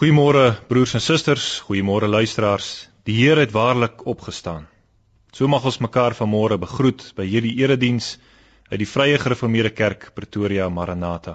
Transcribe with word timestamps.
Goeiemôre 0.00 0.54
broers 0.64 0.94
en 0.96 1.02
susters, 1.04 1.46
goeiemôre 1.60 2.08
luisteraars. 2.08 2.88
Die 3.04 3.18
Here 3.18 3.42
het 3.42 3.50
waarlik 3.52 4.06
opgestaan. 4.08 4.62
So 5.36 5.44
mag 5.44 5.64
ons 5.68 5.76
mekaar 5.84 6.14
vanmôre 6.16 6.56
begroet 6.56 7.02
by 7.18 7.26
hierdie 7.28 7.58
erediens 7.60 8.14
uit 8.70 8.78
die 8.80 8.86
Vrye 8.88 9.18
Gereformeerde 9.20 9.74
Kerk 9.76 10.06
Pretoria 10.16 10.70
Maranatha. 10.72 11.34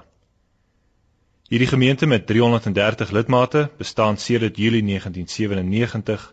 Hierdie 1.46 1.68
gemeente 1.70 2.10
met 2.10 2.26
330 2.26 3.12
lidmate 3.14 3.70
bestaan 3.78 4.18
sedert 4.18 4.58
Julie 4.58 4.82
1997 4.82 6.26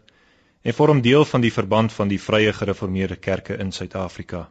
en 0.63 0.77
vorm 0.79 1.03
deel 1.05 1.29
van 1.29 1.45
die 1.45 1.53
verband 1.53 1.93
van 1.93 2.09
die 2.09 2.21
Vrye 2.21 2.57
Gereformeerde 2.57 3.17
Kerke 3.21 3.59
in 3.61 3.77
Suid-Afrika. 3.77 4.47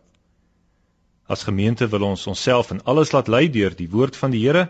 As 1.25 1.49
gemeente 1.49 1.89
wil 1.89 2.05
ons 2.13 2.27
onsself 2.27 2.69
in 2.77 2.83
alles 2.83 3.09
laat 3.11 3.27
lei 3.27 3.47
deur 3.49 3.73
die 3.73 3.89
woord 3.89 4.21
van 4.21 4.37
die 4.37 4.45
Here 4.45 4.69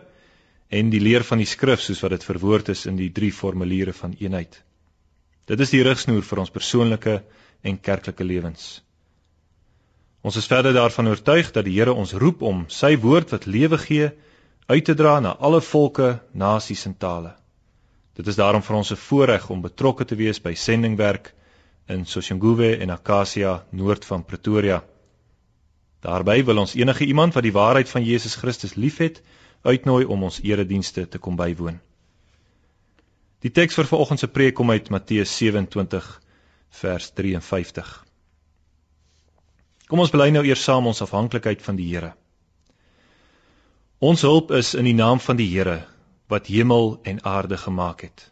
en 0.71 0.89
die 0.89 1.01
leer 1.03 1.25
van 1.27 1.41
die 1.41 1.49
skrif 1.49 1.81
soos 1.83 1.99
wat 2.03 2.15
dit 2.15 2.23
verwoord 2.23 2.69
is 2.71 2.85
in 2.87 2.95
die 2.99 3.11
drie 3.11 3.31
formuliere 3.35 3.93
van 3.93 4.15
eenheid. 4.19 4.55
Dit 5.51 5.59
is 5.59 5.73
die 5.73 5.83
rigsnoer 5.83 6.23
vir 6.23 6.39
ons 6.45 6.53
persoonlike 6.53 7.17
en 7.67 7.79
kerklike 7.87 8.23
lewens. 8.23 8.79
Ons 10.23 10.37
is 10.37 10.47
verder 10.47 10.73
daarvan 10.73 11.09
oortuig 11.11 11.49
dat 11.51 11.65
die 11.65 11.75
Here 11.75 11.93
ons 11.97 12.13
roep 12.13 12.43
om 12.45 12.65
sy 12.69 12.93
woord 13.03 13.33
wat 13.33 13.49
lewe 13.49 13.79
gee 13.81 14.11
uit 14.69 14.85
te 14.85 14.95
dra 14.95 15.19
na 15.19 15.33
alle 15.39 15.59
volke, 15.65 16.21
nasies 16.31 16.85
en 16.87 16.95
tale. 16.95 17.33
Dit 18.15 18.27
is 18.27 18.37
daarom 18.39 18.61
vir 18.61 18.77
ons 18.77 18.91
'n 18.91 19.01
voorreg 19.07 19.49
om 19.49 19.61
betrokke 19.61 20.05
te 20.05 20.15
wees 20.15 20.39
by 20.39 20.53
sendingwerk 20.53 21.33
in 21.87 22.05
Soshanguve 22.05 22.77
en 22.77 22.89
Acacia 22.89 23.63
noord 23.71 24.05
van 24.05 24.23
Pretoria. 24.23 24.83
Daarbey 26.01 26.43
wil 26.45 26.57
ons 26.57 26.75
enige 26.75 27.05
iemand 27.05 27.33
wat 27.33 27.43
die 27.43 27.53
waarheid 27.53 27.89
van 27.89 28.03
Jesus 28.03 28.35
Christus 28.35 28.75
liefhet, 28.75 29.21
uitnooi 29.63 30.05
om 30.05 30.23
ons 30.23 30.41
eredienste 30.43 31.07
te 31.07 31.19
kom 31.19 31.35
bywoon. 31.35 31.79
Die 33.41 33.51
teks 33.51 33.77
vir 33.77 33.89
vanoggend 33.89 34.21
se 34.21 34.29
preek 34.29 34.55
kom 34.57 34.69
uit 34.69 34.89
Matteus 34.93 35.33
27 35.37 36.07
vers 36.81 37.11
53. 37.17 37.91
Kom 39.89 39.99
ons 39.99 40.13
bely 40.13 40.29
nou 40.31 40.43
eers 40.45 40.63
saam 40.63 40.87
ons 40.87 41.01
afhanklikheid 41.03 41.63
van 41.65 41.75
die 41.75 41.89
Here. 41.89 42.13
Ons 44.01 44.23
hulp 44.25 44.53
is 44.57 44.73
in 44.77 44.87
die 44.87 44.97
naam 44.97 45.19
van 45.19 45.37
die 45.37 45.49
Here 45.51 45.81
wat 46.31 46.47
hemel 46.47 46.95
en 47.03 47.19
aarde 47.27 47.57
gemaak 47.57 48.05
het. 48.07 48.23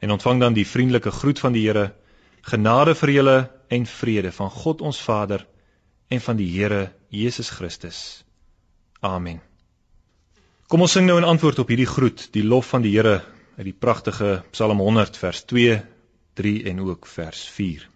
En 0.00 0.14
ontvang 0.14 0.40
dan 0.40 0.56
die 0.56 0.66
vriendelike 0.66 1.10
groet 1.10 1.38
van 1.42 1.52
die 1.52 1.66
Here, 1.66 1.90
genade 2.42 2.94
vir 2.94 3.12
julle 3.12 3.36
en 3.68 3.86
vrede 3.86 4.32
van 4.32 4.50
God 4.50 4.80
ons 4.80 5.02
Vader 5.02 5.44
en 6.08 6.24
van 6.24 6.40
die 6.40 6.48
Here 6.54 6.88
Jesus 7.10 7.50
Christus. 7.50 8.24
Amen. 9.02 9.47
Kom 10.68 10.82
ons 10.84 10.92
sing 10.92 11.06
nou 11.08 11.14
in 11.16 11.24
antwoord 11.24 11.62
op 11.62 11.70
hierdie 11.72 11.88
groet, 11.88 12.26
die 12.34 12.42
lof 12.44 12.66
van 12.74 12.82
die 12.84 12.90
Here 12.92 13.22
uit 13.56 13.64
die 13.70 13.72
pragtige 13.72 14.42
Psalm 14.52 14.82
100 14.84 15.16
vers 15.16 15.40
2, 15.48 15.78
3 16.36 16.52
en 16.68 16.82
ook 16.84 17.08
vers 17.08 17.46
4. 17.56 17.86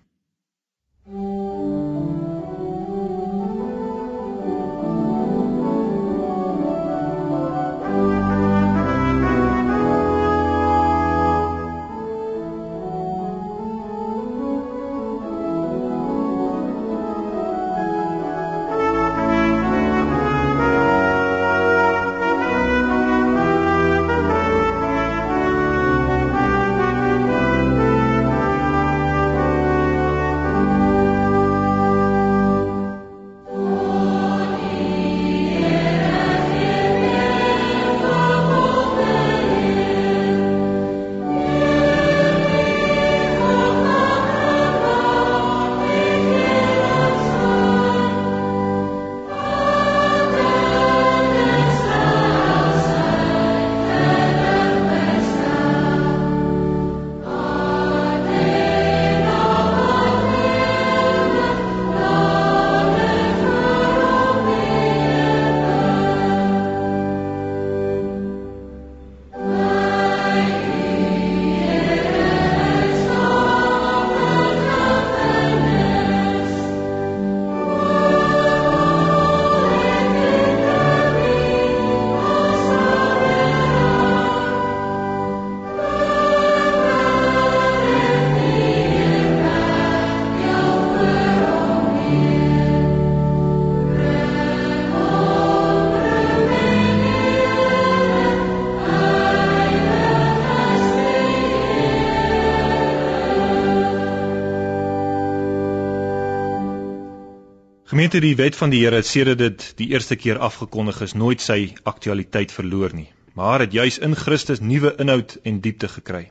Gemeente 108.03 108.27
die 108.27 108.35
wet 108.35 108.57
van 108.59 108.73
die 108.73 108.81
Here 108.83 108.99
het 108.99 109.07
sedert 109.07 109.39
dit 109.39 109.65
die 109.79 109.87
eerste 109.93 110.17
keer 110.19 110.41
afgekondig 110.43 110.97
is 111.05 111.13
nooit 111.15 111.39
sy 111.45 111.77
aktualiteit 111.87 112.51
verloor 112.51 112.91
nie, 112.99 113.07
maar 113.39 113.63
het 113.63 113.77
juis 113.79 114.01
in 114.03 114.17
Christus 114.19 114.59
nuwe 114.59 114.91
inhoud 115.05 115.37
en 115.47 115.61
diepte 115.63 115.87
gekry. 115.93 116.25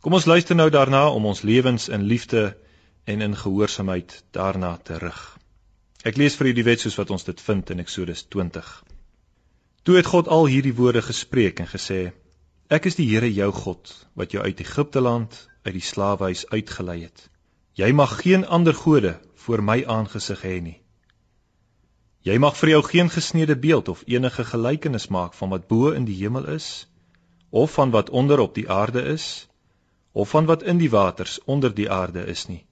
Kom 0.00 0.16
ons 0.16 0.24
luister 0.24 0.56
nou 0.56 0.70
daarna 0.72 1.02
om 1.12 1.28
ons 1.28 1.44
lewens 1.44 1.90
in 1.92 2.08
liefde 2.08 2.56
en 3.04 3.20
in 3.20 3.36
gehoorsaamheid 3.36 4.16
daarna 4.32 4.78
te 4.80 4.96
rig. 5.04 5.20
Ek 6.08 6.16
lees 6.16 6.40
vir 6.40 6.54
u 6.54 6.56
die 6.56 6.68
wet 6.72 6.86
soos 6.86 6.96
wat 6.96 7.12
ons 7.12 7.28
dit 7.28 7.46
vind 7.50 7.76
in 7.76 7.84
Eksodus 7.84 8.24
20. 8.32 8.74
Toe 9.84 10.00
het 10.00 10.08
God 10.08 10.32
al 10.32 10.48
hierdie 10.48 10.76
woorde 10.80 11.04
gespreek 11.04 11.60
en 11.60 11.68
gesê: 11.68 12.14
Ek 12.72 12.88
is 12.88 12.96
die 12.96 13.10
Here 13.12 13.28
jou 13.28 13.52
God 13.52 13.92
wat 14.16 14.32
jou 14.32 14.40
uit 14.40 14.64
Egipte 14.64 15.04
land 15.04 15.36
uit 15.68 15.76
die 15.76 15.88
slawehuis 15.92 16.48
uitgelei 16.48 17.02
het. 17.02 17.28
Jy 17.76 17.92
mag 17.92 18.22
geen 18.24 18.48
ander 18.48 18.72
gode 18.72 19.18
voor 19.44 19.62
my 19.62 19.84
aangesig 19.86 20.42
hê 20.44 20.60
nie. 20.60 20.78
Jy 22.28 22.36
mag 22.38 22.56
vir 22.60 22.68
jou 22.74 22.80
geen 22.84 23.08
gesneede 23.08 23.56
beeld 23.56 23.88
of 23.88 24.02
enige 24.06 24.44
gelykenis 24.44 25.08
maak 25.08 25.32
van 25.34 25.48
wat 25.54 25.68
bo 25.68 25.92
in 25.96 26.04
die 26.04 26.16
hemel 26.18 26.50
is 26.54 26.66
of 27.50 27.72
van 27.72 27.90
wat 27.90 28.10
onder 28.10 28.42
op 28.44 28.54
die 28.54 28.68
aarde 28.70 29.02
is 29.12 29.48
of 30.12 30.28
van 30.30 30.44
wat 30.50 30.62
in 30.62 30.78
die 30.78 30.90
waters 30.90 31.38
onder 31.44 31.74
die 31.74 31.88
aarde 31.90 32.26
is 32.26 32.46
nie. 32.48 32.66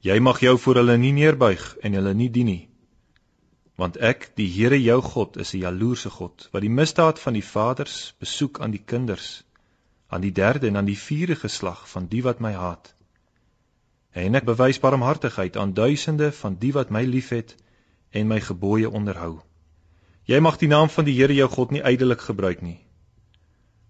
Jy 0.00 0.18
mag 0.18 0.40
jou 0.40 0.56
voor 0.58 0.80
hulle 0.82 0.96
nie 0.98 1.12
neerbuig 1.12 1.76
en 1.80 1.92
hulle 1.92 2.14
nie 2.14 2.30
dien 2.30 2.50
nie. 2.50 2.68
Want 3.78 3.96
ek, 3.96 4.32
die 4.36 4.48
Here 4.56 4.80
jou 4.82 5.00
God, 5.02 5.36
is 5.36 5.54
'n 5.54 5.62
jaloerse 5.62 6.10
God 6.10 6.48
wat 6.52 6.62
die 6.62 6.74
misdaad 6.80 7.18
van 7.18 7.32
die 7.32 7.46
vaders 7.46 8.14
besoek 8.18 8.60
aan 8.60 8.70
die 8.70 8.82
kinders, 8.84 9.44
aan 10.08 10.20
die 10.20 10.32
derde 10.32 10.66
en 10.66 10.76
aan 10.76 10.90
die 10.90 10.98
vierde 10.98 11.36
geslag 11.36 11.88
van 11.88 12.06
die 12.06 12.22
wat 12.22 12.40
my 12.40 12.52
haat 12.52 12.93
en 14.14 14.38
ek 14.38 14.46
bewys 14.46 14.78
barmhartigheid 14.78 15.56
aan 15.58 15.74
duisende 15.74 16.30
van 16.32 16.54
die 16.58 16.70
wat 16.72 16.90
my 16.94 17.02
liefhet 17.02 17.56
en 18.14 18.28
my 18.30 18.38
gebooie 18.40 18.90
onderhou. 18.90 19.40
Jy 20.30 20.38
mag 20.40 20.56
die 20.60 20.70
naam 20.70 20.88
van 20.88 21.04
die 21.04 21.16
Here 21.18 21.34
jou 21.34 21.48
God 21.50 21.74
nie 21.74 21.82
ydelik 21.82 22.22
gebruik 22.22 22.62
nie. 22.62 22.78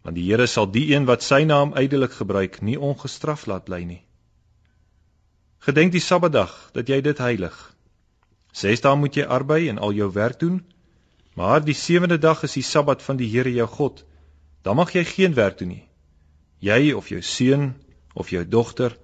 Want 0.03 0.17
die 0.17 0.25
Here 0.25 0.47
sal 0.47 0.67
die 0.73 0.87
een 0.95 1.05
wat 1.05 1.23
sy 1.23 1.45
naam 1.45 1.77
ydelik 1.77 2.17
gebruik 2.17 2.63
nie 2.63 2.79
ongestraf 2.81 3.45
laat 3.47 3.69
bly 3.69 3.85
nie. 3.85 4.01
Gedenk 5.65 5.93
die 5.93 6.03
Sabbatdag 6.03 6.57
dat 6.73 6.89
jy 6.89 7.01
dit 7.05 7.21
heilig. 7.21 7.55
Ses 8.53 8.81
dae 8.81 8.97
moet 8.97 9.17
jy 9.17 9.29
arbei 9.29 9.69
en 9.69 9.79
al 9.79 9.93
jou 9.93 10.11
werk 10.13 10.41
doen, 10.41 10.63
maar 11.37 11.61
die 11.65 11.77
sewende 11.77 12.19
dag 12.19 12.43
is 12.49 12.57
die 12.57 12.65
Sabbat 12.65 13.03
van 13.03 13.21
die 13.21 13.29
Here 13.29 13.53
jou 13.53 13.69
God. 13.69 14.05
Dan 14.65 14.77
mag 14.81 14.93
jy 14.97 15.05
geen 15.05 15.35
werk 15.37 15.59
doen 15.59 15.77
nie. 15.77 15.85
Jy 16.65 16.93
of 16.97 17.09
jou 17.13 17.21
seun 17.21 17.75
of 18.15 18.31
jou 18.33 18.45
dogter 18.49 18.97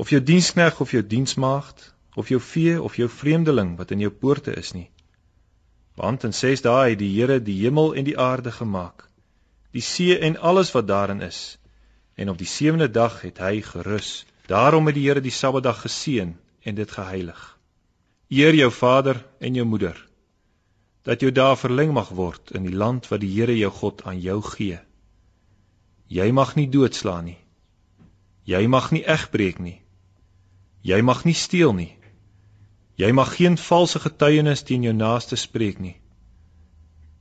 of 0.00 0.14
jou 0.14 0.22
dienskneg 0.32 0.80
of 0.80 0.94
jou 0.96 1.02
diensmaagd 1.06 1.84
of 2.16 2.32
jou 2.32 2.40
vee 2.40 2.80
of 2.82 2.96
jou 2.96 3.08
vreemdeling 3.08 3.76
wat 3.78 3.92
in 3.94 4.02
jou 4.06 4.10
poorte 4.10 4.56
is 4.64 4.72
nie 4.76 4.88
want 6.00 6.24
in 6.24 6.32
6 6.32 6.64
dae 6.64 6.90
het 6.92 7.00
die 7.02 7.12
Here 7.18 7.38
die 7.44 7.60
hemel 7.60 7.94
en 7.94 8.08
die 8.08 8.18
aarde 8.18 8.52
gemaak 8.54 9.10
die 9.70 9.82
see 9.82 10.18
en 10.18 10.38
alles 10.38 10.72
wat 10.72 10.86
daarin 10.86 11.20
is. 11.20 11.58
En 12.14 12.28
op 12.28 12.38
die 12.38 12.46
sewende 12.46 12.90
dag 12.90 13.20
het 13.22 13.38
hy 13.38 13.60
gerus. 13.62 14.26
Daarom 14.46 14.86
het 14.86 14.94
die 14.94 15.06
Here 15.06 15.20
die 15.20 15.34
Sabbatdag 15.34 15.80
geseën 15.80 16.36
en 16.62 16.74
dit 16.74 16.90
geheilig. 16.90 17.58
Eer 18.28 18.54
jou 18.54 18.70
vader 18.70 19.26
en 19.38 19.54
jou 19.54 19.66
moeder 19.66 20.06
dat 21.02 21.22
jou 21.24 21.30
dae 21.32 21.56
verleng 21.56 21.94
mag 21.96 22.10
word 22.12 22.50
in 22.52 22.66
die 22.68 22.76
land 22.76 23.06
wat 23.08 23.22
die 23.22 23.30
Here 23.32 23.54
jou 23.56 23.70
God 23.72 24.02
aan 24.04 24.18
jou 24.20 24.42
gee. 24.44 24.78
Jy 26.12 26.26
mag 26.30 26.52
nie 26.58 26.68
doodslaan 26.68 27.24
nie. 27.24 27.38
Jy 28.44 28.66
mag 28.66 28.90
nie 28.92 29.00
egbreek 29.06 29.58
nie. 29.58 29.80
Jy 30.82 31.00
mag 31.02 31.24
nie 31.24 31.34
steel 31.34 31.72
nie. 31.76 31.92
Jy 32.96 33.12
mag 33.12 33.34
geen 33.36 33.56
valse 33.60 34.00
getuienis 34.00 34.62
teen 34.62 34.84
jou 34.84 34.94
naaste 34.96 35.36
spreek 35.36 35.80
nie. 35.80 35.96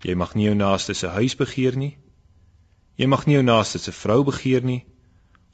Jy 0.04 0.16
mag 0.16 0.36
nie 0.36 0.48
jou 0.48 0.56
naaste 0.56 0.94
se 0.94 1.08
huis 1.08 1.36
begeer 1.36 1.76
nie. 1.76 1.98
Jy 3.00 3.08
mag 3.08 3.26
nie 3.28 3.36
jou 3.36 3.44
naaste 3.44 3.80
se 3.80 3.92
vrou 3.92 4.24
begeer 4.28 4.64
nie 4.64 4.84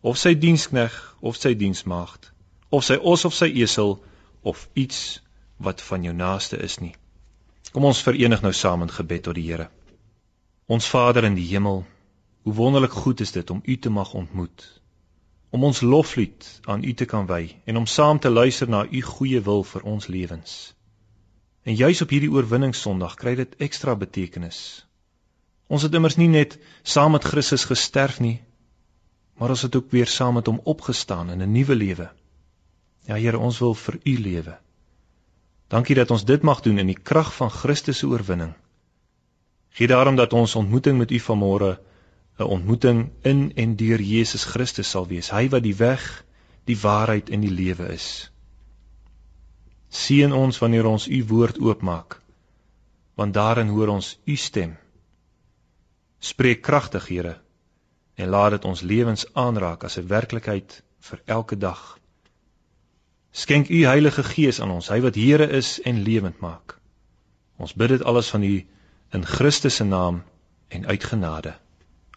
of 0.06 0.18
sy 0.22 0.36
dienskneg 0.38 0.94
of 1.22 1.38
sy 1.38 1.56
diensmaagd 1.58 2.30
of 2.70 2.86
sy 2.86 2.98
os 3.02 3.26
of 3.26 3.34
sy 3.34 3.50
esel 3.64 3.98
of 4.44 4.68
iets 4.78 5.22
wat 5.58 5.82
van 5.82 6.04
jou 6.06 6.14
naaste 6.14 6.58
is 6.62 6.78
nie. 6.82 6.94
Kom 7.72 7.86
ons 7.90 8.02
verenig 8.06 8.42
nou 8.44 8.54
saam 8.54 8.86
in 8.86 8.94
gebed 8.94 9.26
tot 9.28 9.38
die 9.38 9.46
Here. 9.48 9.70
Ons 10.68 10.90
Vader 10.90 11.26
in 11.28 11.38
die 11.38 11.48
hemel, 11.48 11.84
hoe 12.46 12.54
wonderlik 12.54 12.94
goed 12.94 13.22
is 13.22 13.32
dit 13.32 13.50
om 13.50 13.62
U 13.66 13.78
te 13.78 13.90
mag 13.90 14.14
ontmoet. 14.14 14.66
Om 15.56 15.64
ons 15.64 15.80
loflied 15.82 16.48
aan 16.68 16.84
U 16.84 16.94
te 17.00 17.06
kan 17.08 17.28
wy 17.30 17.44
en 17.64 17.78
om 17.80 17.86
saam 17.88 18.20
te 18.20 18.30
luister 18.30 18.70
na 18.70 18.84
U 18.84 19.02
goeie 19.02 19.40
wil 19.46 19.64
vir 19.64 19.86
ons 19.88 20.08
lewens. 20.12 20.56
En 21.64 21.78
juis 21.80 22.02
op 22.04 22.12
hierdie 22.12 22.32
oorwinningssondag 22.34 23.16
kry 23.22 23.38
dit 23.40 23.56
ekstra 23.68 23.96
betekenis. 23.96 24.60
Ons 25.72 25.86
het 25.88 25.96
immers 25.98 26.18
nie 26.20 26.28
net 26.30 26.58
saam 26.84 27.16
met 27.16 27.24
Christus 27.26 27.66
gesterf 27.66 28.20
nie, 28.20 28.36
maar 29.40 29.56
ons 29.56 29.64
het 29.66 29.76
ook 29.80 29.88
weer 29.96 30.12
saam 30.12 30.38
met 30.38 30.52
hom 30.52 30.60
opgestaan 30.76 31.32
in 31.34 31.42
'n 31.42 31.52
nuwe 31.52 31.76
lewe. 31.76 32.10
Ja 33.08 33.16
Here, 33.16 33.40
ons 33.40 33.60
wil 33.60 33.74
vir 33.74 34.00
U 34.04 34.18
lewe. 34.20 34.58
Dankie 35.68 35.96
dat 35.96 36.12
ons 36.12 36.26
dit 36.26 36.42
mag 36.42 36.62
doen 36.62 36.78
in 36.78 36.88
die 36.88 37.02
krag 37.02 37.34
van 37.34 37.50
Christus 37.50 37.98
se 37.98 38.08
oorwinning. 38.08 38.54
Gee 39.70 39.88
daarom 39.88 40.16
dat 40.16 40.34
ons 40.34 40.56
ontmoeting 40.56 40.98
met 40.98 41.12
U 41.12 41.20
vanmôre 41.20 41.78
'n 42.38 42.44
ontmoeting 42.44 43.10
in 43.22 43.52
en 43.56 43.76
deur 43.76 44.02
Jesus 44.02 44.44
Christus 44.44 44.90
sal 44.90 45.08
wees. 45.08 45.30
Hy 45.32 45.50
wat 45.50 45.64
die 45.64 45.76
weg, 45.76 46.26
die 46.66 46.78
waarheid 46.80 47.30
en 47.30 47.42
die 47.42 47.52
lewe 47.52 47.88
is. 47.94 48.32
Seën 49.90 50.34
ons 50.34 50.60
wanneer 50.60 50.86
ons 50.86 51.08
u 51.08 51.24
woord 51.26 51.60
oopmaak, 51.60 52.22
want 53.16 53.34
daarin 53.34 53.68
hoor 53.68 53.88
ons 53.88 54.20
u 54.26 54.36
stem. 54.36 54.76
Spreek 56.20 56.62
kragtig, 56.62 57.08
Here, 57.08 57.38
en 58.16 58.30
laat 58.30 58.52
dit 58.52 58.66
ons 58.66 58.82
lewens 58.82 59.26
aanraak 59.34 59.84
as 59.84 59.98
'n 59.98 60.08
werklikheid 60.08 60.82
vir 61.00 61.22
elke 61.26 61.58
dag. 61.58 62.00
Skenk 63.32 63.70
u 63.70 63.86
Heilige 63.86 64.24
Gees 64.24 64.62
aan 64.62 64.72
ons, 64.72 64.90
hy 64.90 65.02
wat 65.02 65.16
Here 65.16 65.48
is 65.48 65.82
en 65.82 66.04
lewend 66.04 66.40
maak. 66.40 66.80
Ons 67.58 67.74
bid 67.74 67.90
dit 67.90 68.04
alles 68.04 68.30
van 68.30 68.44
u 68.44 68.66
in 69.12 69.26
Christus 69.26 69.76
se 69.76 69.84
naam 69.84 70.24
en 70.68 70.88
uit 70.88 71.04
genade. 71.04 71.56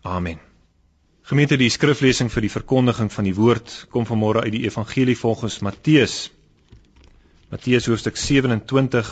Amen. 0.02 0.38
Gemeente, 1.22 1.56
die 1.56 1.70
skriflesing 1.70 2.30
vir 2.32 2.46
die 2.46 2.52
verkondiging 2.52 3.10
van 3.12 3.24
die 3.24 3.34
woord 3.34 3.86
kom 3.90 4.06
vanmôre 4.06 4.44
uit 4.46 4.52
die 4.54 4.64
Evangelie 4.64 5.16
volgens 5.18 5.58
Matteus 5.60 6.30
Matteus 7.48 7.86
hoofstuk 7.88 8.16
27 8.16 9.10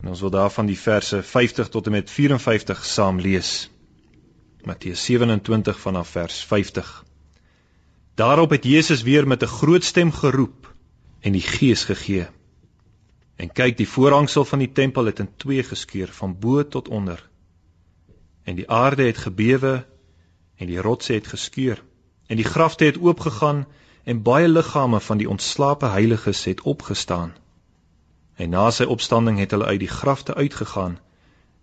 en 0.00 0.08
ons 0.08 0.20
wil 0.24 0.32
daarvan 0.32 0.66
die 0.66 0.78
verse 0.78 1.22
50 1.22 1.68
tot 1.68 1.86
en 1.86 1.92
met 1.92 2.10
54 2.10 2.84
saam 2.84 3.20
lees. 3.20 3.70
Matteus 4.64 5.04
27 5.04 5.78
vanaf 5.80 6.08
vers 6.16 6.38
50. 6.48 6.90
Daarop 8.18 8.50
het 8.50 8.64
Jesus 8.64 9.02
weer 9.02 9.26
met 9.26 9.42
'n 9.42 9.52
groot 9.52 9.84
stem 9.84 10.12
geroep 10.12 10.72
en 11.20 11.32
die 11.32 11.44
Gees 11.44 11.84
gegee. 11.84 12.26
En 13.36 13.52
kyk, 13.52 13.76
die 13.76 13.88
voorhangsel 13.88 14.44
van 14.44 14.58
die 14.58 14.72
tempel 14.72 15.04
het 15.04 15.18
in 15.18 15.28
twee 15.36 15.62
geskeur 15.62 16.08
van 16.08 16.38
bo 16.38 16.68
tot 16.68 16.88
onder. 16.88 17.28
En 18.44 18.54
die 18.54 18.70
aarde 18.70 19.02
het 19.02 19.18
gebewe 19.18 19.86
en 20.62 20.68
die 20.70 20.82
rotse 20.86 21.16
het 21.18 21.26
geskeur 21.26 21.80
en 22.30 22.38
die 22.38 22.46
grafte 22.46 22.86
het 22.86 22.98
oopgegaan 23.02 23.64
en 24.04 24.22
baie 24.22 24.48
liggame 24.48 25.00
van 25.00 25.18
die 25.18 25.28
ontslape 25.28 25.88
heiliges 25.90 26.44
het 26.44 26.60
opgestaan. 26.72 27.32
En 28.34 28.54
na 28.54 28.70
sy 28.70 28.86
opstanding 28.94 29.38
het 29.42 29.50
hulle 29.50 29.66
uit 29.66 29.80
die 29.82 29.90
grafte 29.90 30.34
uitgegaan 30.34 30.98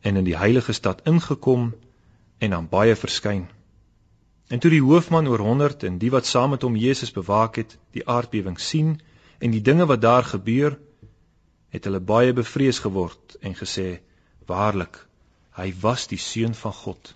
en 0.01 0.19
in 0.19 0.27
die 0.27 0.37
heilige 0.37 0.75
stad 0.75 1.01
ingekom 1.07 1.71
en 2.37 2.53
aan 2.53 2.67
baie 2.69 2.95
verskyn. 2.95 3.47
En 4.47 4.59
toe 4.59 4.71
die 4.71 4.83
hoofman 4.83 5.27
oor 5.27 5.43
100 5.47 5.83
en 5.83 5.97
die 5.97 6.11
wat 6.11 6.25
saam 6.25 6.55
met 6.55 6.65
hom 6.67 6.75
Jesus 6.75 7.11
bewaak 7.15 7.55
het, 7.61 7.77
die 7.95 8.07
aardbewing 8.07 8.59
sien 8.59 8.97
en 9.39 9.55
die 9.55 9.61
dinge 9.61 9.85
wat 9.85 10.01
daar 10.01 10.23
gebeur, 10.23 10.79
het 11.69 11.87
hulle 11.87 11.99
baie 11.99 12.33
bevrees 12.33 12.79
geword 12.79 13.37
en 13.39 13.55
gesê: 13.55 13.99
"Waarlik, 14.45 15.05
hy 15.55 15.73
was 15.81 16.07
die 16.07 16.17
seun 16.17 16.55
van 16.55 16.73
God." 16.73 17.15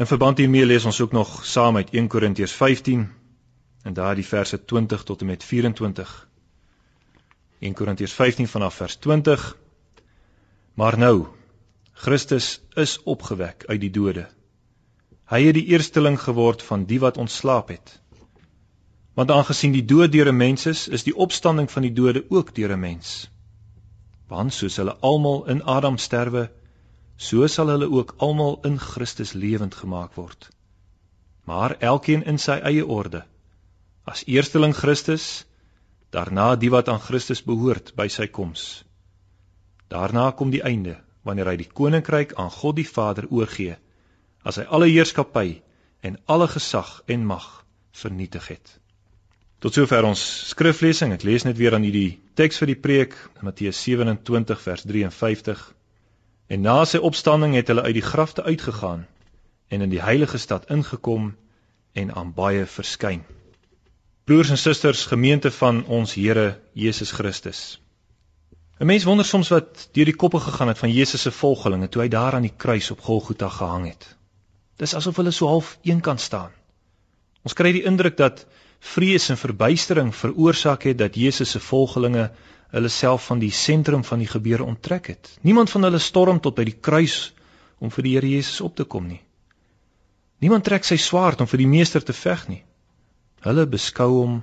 In 0.00 0.06
verband 0.08 0.38
hiermee 0.40 0.64
lees 0.64 0.84
ons 0.88 1.00
ook 1.00 1.12
nog 1.12 1.30
saam 1.44 1.76
uit 1.76 1.90
1 1.92 2.06
Korintiërs 2.08 2.52
15 2.56 3.02
en 3.82 3.94
daar 3.94 4.14
die 4.14 4.24
verse 4.24 4.64
20 4.64 5.02
tot 5.02 5.20
en 5.20 5.26
met 5.26 5.42
24. 5.44 6.28
1 7.58 7.74
Korintiërs 7.74 8.12
15 8.12 8.48
vanaf 8.48 8.74
vers 8.74 8.96
20. 8.96 9.56
Maar 10.74 10.98
nou, 10.98 11.26
Christus 11.92 12.62
is 12.72 13.02
opgewek 13.02 13.64
uit 13.66 13.80
die 13.80 13.90
dode. 13.90 14.24
Hy 15.28 15.42
het 15.44 15.54
die 15.54 15.66
eersteling 15.74 16.16
geword 16.20 16.62
van 16.62 16.86
die 16.88 17.00
wat 17.00 17.20
ontslaap 17.20 17.68
het. 17.68 18.00
Want 19.14 19.30
aangesien 19.30 19.76
die 19.76 19.84
dood 19.84 20.12
deur 20.12 20.32
'n 20.32 20.36
mens 20.36 20.66
is, 20.66 20.88
is 20.88 21.04
die 21.04 21.16
opstanding 21.16 21.70
van 21.70 21.82
die 21.82 21.92
dode 21.92 22.24
ook 22.28 22.54
deur 22.54 22.72
'n 22.72 22.80
mens. 22.80 23.30
Want 24.28 24.52
soos 24.52 24.76
hulle 24.76 24.96
almal 24.96 25.46
in 25.46 25.62
Adam 25.62 25.98
sterwe, 25.98 26.50
so 27.20 27.46
sal 27.52 27.68
hulle 27.68 27.90
ook 27.92 28.14
almal 28.24 28.58
in 28.64 28.78
Christus 28.80 29.34
lewend 29.36 29.74
gemaak 29.76 30.14
word. 30.16 30.48
Maar 31.44 31.76
elkeen 31.92 32.24
in 32.24 32.38
sy 32.38 32.56
eie 32.64 32.86
orde. 32.86 33.24
As 34.08 34.24
eersteling 34.24 34.72
Christus, 34.76 35.44
daarna 36.16 36.54
die 36.56 36.70
wat 36.72 36.88
aan 36.88 37.02
Christus 37.04 37.42
behoort 37.44 37.92
by 37.98 38.08
sy 38.08 38.26
koms. 38.26 38.84
Daarna 39.92 40.30
kom 40.32 40.50
die 40.54 40.64
einde 40.64 40.96
wanneer 41.26 41.52
hy 41.52 41.58
die 41.60 41.68
koninkryk 41.68 42.32
aan 42.40 42.50
God 42.54 42.78
die 42.80 42.88
Vader 42.88 43.28
oorgee 43.28 43.76
as 44.40 44.56
hy 44.56 44.64
alle 44.72 44.88
heerskappy 44.88 45.60
en 46.06 46.16
alle 46.32 46.46
gesag 46.48 47.02
en 47.12 47.26
mag 47.28 47.48
vernietig 47.92 48.46
het. 48.54 48.70
Tot 49.60 49.76
sover 49.76 50.06
ons 50.08 50.22
skriflesing. 50.48 51.12
Ek 51.12 51.26
lees 51.28 51.44
net 51.44 51.58
weer 51.60 51.76
aan 51.76 51.84
u 51.84 51.90
die 51.92 52.20
teks 52.40 52.62
vir 52.62 52.72
die 52.72 52.78
preek, 52.80 53.16
Matteus 53.44 53.82
27 53.84 54.62
vers 54.64 54.86
53. 54.88 55.66
En 56.50 56.64
na 56.66 56.80
sy 56.84 56.98
opstanding 56.98 57.54
het 57.54 57.68
hulle 57.70 57.84
uit 57.86 57.94
die 57.94 58.06
grafte 58.06 58.42
uitgegaan 58.42 59.04
en 59.70 59.84
in 59.86 59.92
die 59.92 60.02
heilige 60.02 60.38
stad 60.38 60.66
ingekom 60.74 61.28
en 61.92 62.10
aan 62.14 62.32
baie 62.34 62.64
verskyn. 62.66 63.22
Broers 64.26 64.50
en 64.50 64.58
susters, 64.58 65.04
gemeente 65.06 65.50
van 65.50 65.84
ons 65.86 66.14
Here 66.14 66.58
Jesus 66.72 67.10
Christus. 67.14 67.80
'n 68.80 68.86
Mens 68.86 69.04
wonder 69.04 69.26
soms 69.26 69.48
wat 69.54 69.88
deur 69.92 70.10
die 70.10 70.16
koppe 70.16 70.40
gegaan 70.40 70.68
het 70.68 70.78
van 70.78 70.92
Jesus 70.92 71.22
se 71.22 71.30
volgelinge 71.30 71.88
toe 71.88 72.02
hy 72.02 72.08
daar 72.08 72.34
aan 72.34 72.48
die 72.48 72.56
kruis 72.56 72.90
op 72.90 73.00
Golgotha 73.00 73.48
gehang 73.48 73.86
het. 73.86 74.16
Dis 74.76 74.94
asof 74.94 75.16
hulle 75.16 75.30
so 75.30 75.46
half 75.46 75.78
eenkant 75.82 76.20
staan. 76.20 76.50
Ons 77.42 77.54
kry 77.54 77.72
die 77.72 77.84
indruk 77.84 78.16
dat 78.16 78.46
vrees 78.80 79.28
en 79.28 79.38
verbuistering 79.38 80.14
veroorsaak 80.16 80.82
het 80.82 80.98
dat 80.98 81.14
Jesus 81.14 81.50
se 81.50 81.60
volgelinge 81.60 82.30
hulle 82.70 82.88
self 82.88 83.26
van 83.26 83.40
die 83.42 83.50
sentrum 83.50 84.04
van 84.04 84.22
die 84.22 84.30
gebeure 84.30 84.64
onttrek 84.64 85.06
het. 85.06 85.30
Niemand 85.42 85.70
van 85.70 85.82
hulle 85.82 85.98
storm 85.98 86.40
tot 86.40 86.54
by 86.54 86.64
die 86.68 86.78
kruis 86.78 87.32
om 87.78 87.90
vir 87.90 88.06
die 88.06 88.14
Here 88.14 88.28
Jesus 88.28 88.60
op 88.60 88.76
te 88.76 88.84
kom 88.84 89.08
nie. 89.08 89.20
Niemand 90.40 90.64
trek 90.64 90.86
sy 90.86 90.96
swaard 90.96 91.40
om 91.40 91.48
vir 91.50 91.64
die 91.64 91.68
meester 91.68 92.04
te 92.04 92.14
veg 92.16 92.46
nie. 92.48 92.62
Hulle 93.44 93.66
beskou 93.66 94.08
hom 94.14 94.40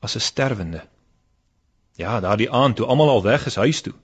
as 0.00 0.16
'n 0.16 0.20
sterwende. 0.20 0.82
Ja, 1.96 2.20
daardie 2.20 2.50
aand 2.50 2.76
toe 2.76 2.86
almal 2.86 3.10
al 3.10 3.22
weg 3.22 3.46
is 3.46 3.56
huis 3.56 3.80
toe. 3.80 3.94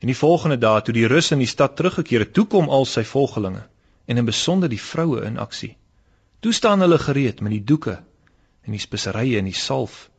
En 0.00 0.06
die 0.06 0.16
volgende 0.16 0.58
dag 0.58 0.82
toe 0.82 0.94
die 0.94 1.06
rus 1.06 1.30
in 1.30 1.38
die 1.38 1.46
stad 1.46 1.76
teruggekeer 1.76 2.20
het, 2.20 2.32
toe 2.32 2.46
kom 2.46 2.68
al 2.68 2.84
sy 2.84 3.04
volgelinge 3.04 3.66
en 4.06 4.16
in 4.16 4.24
besonder 4.24 4.68
die 4.68 4.80
vroue 4.80 5.24
in 5.24 5.38
aksie. 5.38 5.76
Toe 6.40 6.52
staan 6.52 6.80
hulle 6.80 6.98
gereed 6.98 7.40
met 7.40 7.52
die 7.52 7.64
doeke 7.64 8.02
en 8.62 8.72
die 8.72 8.80
speserye 8.80 9.38
en 9.38 9.44
die 9.44 9.56
salf 9.56 10.10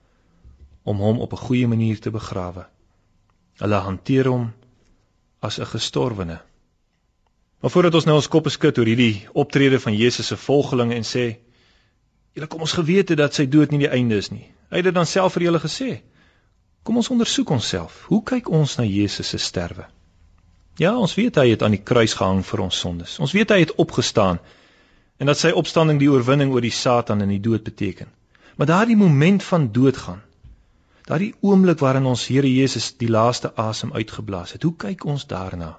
om 0.83 0.97
hom 0.97 1.19
op 1.19 1.33
'n 1.33 1.45
goeie 1.45 1.67
manier 1.67 1.99
te 1.99 2.11
begrawe. 2.11 2.65
Hulle 3.57 3.75
hanteer 3.75 4.27
hom 4.27 4.53
as 5.39 5.59
'n 5.59 5.65
gestorwene. 5.65 6.41
Maar 7.59 7.71
voordat 7.71 7.95
ons 7.95 8.05
nou 8.05 8.15
ons 8.15 8.27
koppe 8.27 8.49
skud 8.49 8.77
oor 8.77 8.85
hierdie 8.85 9.27
optrede 9.33 9.79
van 9.79 9.95
Jesus 9.95 10.27
se 10.27 10.37
volgelinge 10.37 10.95
en 10.95 11.03
sê 11.03 11.37
Julle 12.33 12.47
kom 12.47 12.61
ons 12.63 12.71
geweet 12.71 13.09
het 13.09 13.17
dat 13.19 13.35
sy 13.35 13.45
dood 13.45 13.71
nie 13.71 13.81
die 13.83 13.91
einde 13.91 14.15
is 14.15 14.29
nie. 14.31 14.45
Hy 14.71 14.79
het 14.79 14.87
dit 14.87 14.95
dan 14.95 15.05
self 15.05 15.33
vir 15.35 15.43
julle 15.49 15.59
gesê. 15.59 15.89
Kom 16.87 16.95
ons 17.01 17.09
ondersoek 17.11 17.49
onsself. 17.49 18.05
Hoe 18.07 18.21
kyk 18.23 18.47
ons 18.49 18.77
na 18.79 18.85
Jesus 18.87 19.33
se 19.33 19.37
sterwe? 19.37 19.85
Ja, 20.79 20.95
ons 20.95 21.15
weet 21.19 21.35
hy 21.35 21.49
het 21.51 21.63
aan 21.63 21.75
die 21.75 21.83
kruis 21.83 22.15
gehang 22.15 22.39
vir 22.47 22.63
ons 22.63 22.79
sondes. 22.79 23.17
Ons 23.19 23.35
weet 23.35 23.51
hy 23.51 23.59
het 23.65 23.75
opgestaan 23.75 24.39
en 25.19 25.29
dat 25.29 25.37
sy 25.37 25.51
opstanding 25.51 25.99
die 25.99 26.09
oorwinning 26.09 26.53
oor 26.55 26.63
die 26.63 26.73
Satan 26.73 27.21
en 27.21 27.29
die 27.29 27.41
dood 27.43 27.67
beteken. 27.67 28.07
Maar 28.55 28.69
daardie 28.71 28.97
moment 28.97 29.43
van 29.43 29.67
doodgaan, 29.75 30.23
daardie 31.11 31.33
oomblik 31.43 31.81
waarin 31.83 32.07
ons 32.07 32.27
Here 32.31 32.47
Jesus 32.47 32.93
die 33.01 33.09
laaste 33.11 33.51
asem 33.59 33.91
uitgeblaas 33.91 34.55
het, 34.55 34.63
hoe 34.63 34.75
kyk 34.79 35.03
ons 35.11 35.25
daarna? 35.27 35.73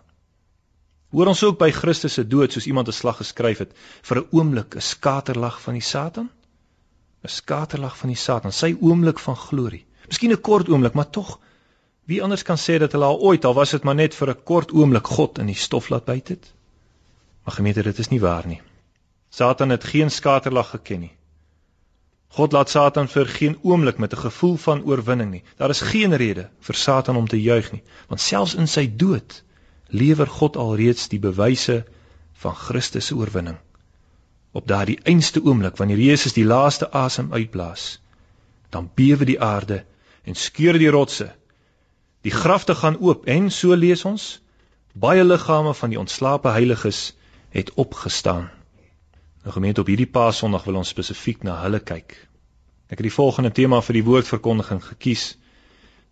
Hoor 1.13 1.31
ons 1.33 1.43
ook 1.45 1.59
by 1.61 1.71
Christus 1.73 2.19
se 2.19 2.25
dood 2.25 2.53
soos 2.53 2.67
iemand 2.69 2.89
'n 2.89 2.97
slag 2.97 3.17
geskryf 3.21 3.59
het 3.65 3.73
vir 4.09 4.19
'n 4.19 4.29
oomblik 4.31 4.77
'n 4.77 4.81
skaterlag 4.81 5.61
van 5.61 5.75
die 5.75 5.89
Satan? 5.89 6.29
'n 7.25 7.29
Skaterlag 7.29 7.97
van 7.97 8.09
die 8.09 8.17
Satan, 8.17 8.53
sy 8.53 8.77
oomblik 8.81 9.19
van 9.19 9.37
glorie. 9.37 9.85
Miskien 10.09 10.33
'n 10.33 10.41
kort 10.41 10.69
oomblik, 10.69 10.95
maar 10.95 11.11
tog 11.11 11.41
wie 12.05 12.23
anders 12.23 12.43
kan 12.43 12.57
sê 12.57 12.79
dat 12.79 12.93
hulle 12.93 13.05
al 13.05 13.21
ooit 13.21 13.45
al 13.45 13.55
was 13.55 13.71
dit 13.71 13.85
maar 13.85 13.95
net 13.95 14.15
vir 14.15 14.31
'n 14.31 14.43
kort 14.45 14.73
oomblik 14.73 15.07
God 15.07 15.39
in 15.39 15.47
die 15.47 15.55
stof 15.67 15.89
laat 15.89 16.05
byt 16.05 16.29
het? 16.29 16.53
Maar 17.45 17.55
gemeente, 17.55 17.83
dit 17.83 17.99
is 17.99 18.09
nie 18.09 18.21
waar 18.21 18.47
nie. 18.47 18.61
Satan 19.31 19.71
het 19.71 19.85
geen 19.85 20.11
skaterlag 20.11 20.71
geken 20.71 21.01
nie. 21.01 21.17
God 22.33 22.53
laat 22.53 22.71
Satan 22.73 23.09
vir 23.13 23.29
geen 23.29 23.59
oomblik 23.61 23.99
met 23.99 24.13
'n 24.15 24.25
gevoel 24.25 24.57
van 24.57 24.85
oorwinning 24.85 25.31
nie. 25.31 25.43
Daar 25.57 25.71
is 25.71 25.81
geen 25.81 26.17
rede 26.17 26.49
vir 26.61 26.75
Satan 26.75 27.17
om 27.17 27.29
te 27.29 27.41
juig 27.41 27.73
nie, 27.73 27.83
want 28.09 28.21
selfs 28.21 28.55
in 28.55 28.69
sy 28.69 28.87
dood 28.97 29.43
lewer 29.87 30.27
God 30.27 30.57
alreeds 30.57 31.09
die 31.09 31.19
bewyse 31.19 31.85
van 32.33 32.55
Christus 32.55 33.07
se 33.07 33.15
oorwinning. 33.15 33.59
Op 34.53 34.67
daardie 34.67 34.99
einste 35.03 35.43
oomblik 35.45 35.77
wanneer 35.77 35.99
Jesus 35.99 36.33
die 36.33 36.45
laaste 36.45 36.91
asem 36.93 37.33
uitblaas, 37.33 38.01
dan 38.71 38.91
bewe 38.95 39.25
die 39.25 39.41
aarde 39.41 39.85
en 40.25 40.35
skeur 40.35 40.79
die 40.79 40.91
rotse. 40.91 41.35
Die 42.21 42.33
grafte 42.33 42.75
gaan 42.75 42.99
oop 42.99 43.25
en 43.27 43.51
so 43.51 43.75
lees 43.75 44.05
ons, 44.05 44.41
baie 44.93 45.25
liggame 45.25 45.75
van 45.75 45.91
die 45.91 45.99
ontslape 45.99 46.49
heiliges 46.49 47.13
het 47.51 47.75
opgestaan. 47.75 48.51
Nou 49.43 49.55
gemeente 49.55 49.83
op 49.83 49.89
hierdie 49.91 50.07
Paasondag 50.07 50.65
wil 50.69 50.79
ons 50.79 50.91
spesifiek 50.95 51.43
na 51.43 51.57
hulle 51.65 51.81
kyk. 51.83 52.15
Ek 52.87 53.01
het 53.01 53.07
die 53.09 53.15
volgende 53.15 53.51
tema 53.51 53.81
vir 53.83 53.99
die 53.99 54.05
woordverkondiging 54.07 54.83
gekies: 54.85 55.25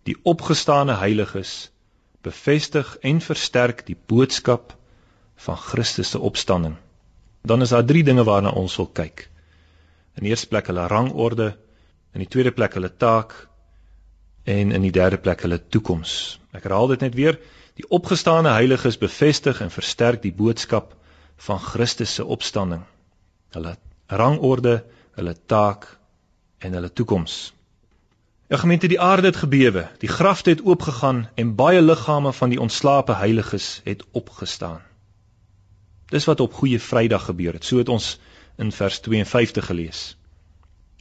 Die 0.03 0.17
opgestane 0.27 0.97
heiliges 0.99 1.71
bevestig 2.25 2.97
en 3.07 3.21
versterk 3.23 3.85
die 3.87 3.95
boodskap 3.95 4.75
van 5.45 5.57
Christus 5.57 6.11
se 6.11 6.19
opstanding. 6.19 6.75
Dan 7.47 7.61
is 7.61 7.71
daar 7.73 7.85
drie 7.85 8.03
dinge 8.03 8.27
waarna 8.27 8.51
ons 8.51 8.75
wil 8.77 8.91
kyk. 8.99 9.29
In 10.19 10.27
die 10.27 10.35
eerste 10.35 10.51
plek 10.51 10.67
hulle 10.67 10.87
rangorde, 10.91 11.55
in 12.13 12.21
die 12.21 12.29
tweede 12.29 12.51
plek 12.51 12.75
hulle 12.77 12.91
taak 12.91 13.33
en 14.43 14.71
in 14.75 14.83
die 14.83 14.91
derde 14.91 15.17
plek 15.17 15.41
hulle 15.47 15.57
toekoms. 15.57 16.39
Ek 16.51 16.67
herhaal 16.67 16.91
dit 16.91 17.07
net 17.07 17.15
weer, 17.15 17.39
die 17.79 17.87
opgestane 17.87 18.51
heiliges 18.57 18.99
bevestig 18.99 19.61
en 19.63 19.71
versterk 19.71 20.21
die 20.21 20.35
boodskap 20.35 20.97
van 21.47 21.61
Christus 21.63 22.19
se 22.19 22.25
opstanding. 22.25 22.83
Hulle 23.51 23.77
rangorde, 24.07 24.83
hulle 25.17 25.35
taak 25.45 25.87
en 26.59 26.73
hulle 26.73 26.93
toekoms. 26.93 27.53
Ja 28.51 28.57
gemeente, 28.57 28.87
die 28.87 28.99
aarde 28.99 29.27
het 29.27 29.35
gebewe, 29.39 29.87
die 29.99 30.09
grafte 30.09 30.49
het 30.49 30.65
oopgegaan 30.65 31.29
en 31.35 31.55
baie 31.55 31.81
liggame 31.81 32.33
van 32.33 32.49
die 32.49 32.59
ontslape 32.59 33.15
heiliges 33.15 33.81
het 33.83 34.03
opgestaan. 34.11 34.81
Dis 36.11 36.25
wat 36.27 36.39
op 36.39 36.53
Goeie 36.53 36.79
Vrydag 36.79 37.25
gebeur 37.25 37.53
het. 37.53 37.65
So 37.65 37.77
het 37.77 37.89
ons 37.89 38.19
in 38.55 38.71
vers 38.71 38.99
52 38.99 39.65
gelees. 39.65 40.17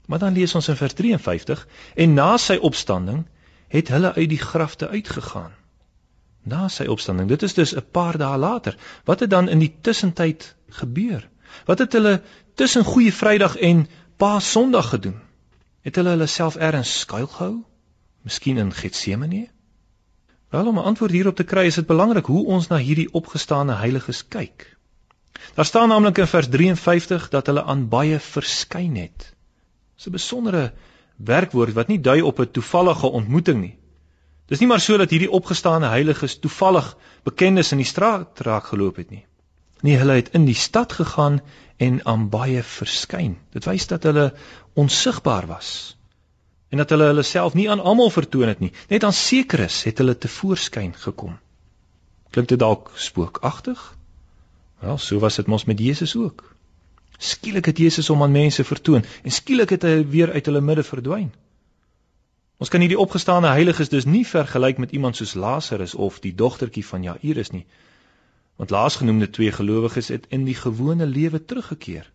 Maar 0.06 0.18
dan 0.18 0.32
lees 0.32 0.54
ons 0.54 0.68
in 0.68 0.76
vers 0.76 0.94
53 0.94 1.66
en 1.94 2.14
na 2.14 2.36
sy 2.36 2.56
opstanding 2.56 3.26
het 3.68 3.88
hulle 3.88 4.14
uit 4.14 4.28
die 4.30 4.38
grafte 4.42 4.88
uitgegaan. 4.88 5.50
Na 6.42 6.68
sy 6.68 6.86
opstanding. 6.86 7.28
Dit 7.28 7.42
is 7.42 7.54
dus 7.54 7.74
'n 7.74 7.84
paar 7.90 8.18
dae 8.18 8.38
later. 8.38 8.76
Wat 9.04 9.20
het 9.20 9.30
dan 9.30 9.48
in 9.48 9.58
die 9.58 9.74
tussentyd 9.80 10.54
gebeur? 10.68 11.28
Wat 11.64 11.78
het 11.78 11.92
hulle 11.92 12.22
tussen 12.60 12.84
Goeie 12.84 13.12
Vrydag 13.12 13.56
en 13.56 13.86
Paas 14.16 14.50
Sondag 14.50 14.88
gedoen? 14.88 15.16
Het 15.80 15.96
hulle 15.96 16.10
hulle 16.12 16.26
self 16.28 16.56
ergens 16.60 16.90
skuilgehou? 17.00 17.62
Miskien 18.20 18.58
in 18.60 18.72
Getsemane? 18.76 19.46
Wel 20.52 20.66
om 20.66 20.78
'n 20.78 20.84
antwoord 20.90 21.10
hierop 21.10 21.36
te 21.36 21.44
kry, 21.44 21.64
is 21.66 21.74
dit 21.74 21.86
belangrik 21.86 22.26
hoe 22.26 22.46
ons 22.46 22.66
na 22.68 22.76
hierdie 22.76 23.08
opgestane 23.12 23.74
heiliges 23.74 24.28
kyk. 24.28 24.76
Daar 25.54 25.64
staan 25.64 25.88
naamlik 25.88 26.18
in 26.18 26.26
vers 26.26 26.48
53 26.48 27.28
dat 27.28 27.46
hulle 27.46 27.62
aan 27.62 27.88
baie 27.88 28.18
verskyn 28.18 28.96
het. 28.96 29.32
Dis 29.96 30.06
'n 30.06 30.10
besondere 30.10 30.72
werkwoord 31.16 31.72
wat 31.72 31.88
nie 31.88 32.00
dui 32.00 32.20
op 32.20 32.40
'n 32.40 32.50
toevallige 32.50 33.06
ontmoeting 33.06 33.60
nie. 33.60 33.78
Dis 34.46 34.58
nie 34.58 34.68
maar 34.68 34.80
so 34.80 34.96
dat 34.96 35.10
hierdie 35.10 35.30
opgestane 35.30 35.86
heiliges 35.86 36.38
toevallig 36.38 36.96
bekendes 37.22 37.72
in 37.72 37.78
die 37.78 37.86
straat 37.86 38.40
raak 38.40 38.64
geloop 38.64 38.96
het 38.96 39.10
nie. 39.10 39.24
Nee, 39.80 39.96
hulle 39.96 40.12
het 40.12 40.28
in 40.32 40.44
die 40.44 40.54
stad 40.54 40.92
gegaan 40.92 41.40
en 41.80 42.00
aan 42.04 42.28
baie 42.32 42.62
verskyn. 42.62 43.38
Dit 43.56 43.64
wys 43.64 43.86
dat 43.88 44.04
hulle 44.08 44.30
onsigbaar 44.78 45.48
was 45.48 45.96
en 46.70 46.78
dat 46.78 46.92
hulle 46.94 47.08
hulle 47.10 47.22
self 47.26 47.54
nie 47.58 47.66
aan 47.70 47.80
almal 47.82 48.12
vertoon 48.14 48.48
het 48.48 48.60
nie. 48.62 48.70
Net 48.88 49.04
aan 49.04 49.16
sekeres 49.16 49.82
het 49.88 49.98
hulle 49.98 50.14
te 50.18 50.28
voorskyn 50.30 50.92
gekom. 50.94 51.34
Klink 52.30 52.48
dit 52.52 52.58
dalk 52.58 52.92
spookagtig? 52.94 53.80
Wel, 54.78 54.98
so 54.98 55.18
was 55.18 55.40
dit 55.40 55.50
mos 55.50 55.64
met 55.66 55.80
Jesus 55.82 56.14
ook. 56.16 56.44
Skielik 57.18 57.66
het 57.66 57.78
Jesus 57.78 58.08
hom 58.08 58.22
aan 58.22 58.32
mense 58.32 58.64
vertoon 58.64 59.04
en 59.22 59.34
skielik 59.34 59.74
het 59.74 59.82
hy 59.82 59.96
weer 60.08 60.30
uit 60.32 60.46
hulle 60.46 60.62
midde 60.62 60.86
verdwyn. 60.86 61.32
Ons 62.60 62.68
kan 62.68 62.80
hierdie 62.84 63.00
opgestane 63.00 63.50
heiliges 63.56 63.88
dus 63.88 64.04
nie 64.04 64.26
vergelyk 64.28 64.78
met 64.78 64.92
iemand 64.92 65.16
soos 65.16 65.34
Lazarus 65.34 65.94
of 65.94 66.20
die 66.20 66.34
dogtertjie 66.36 66.86
van 66.86 67.02
Jairus 67.02 67.50
nie. 67.50 67.66
Want 68.60 68.70
laasgenoemde 68.70 69.30
twee 69.30 69.52
gelowiges 69.52 70.08
het 70.08 70.26
in 70.28 70.42
die 70.44 70.54
gewone 70.54 71.06
lewe 71.06 71.44
teruggekeer. 71.44 72.10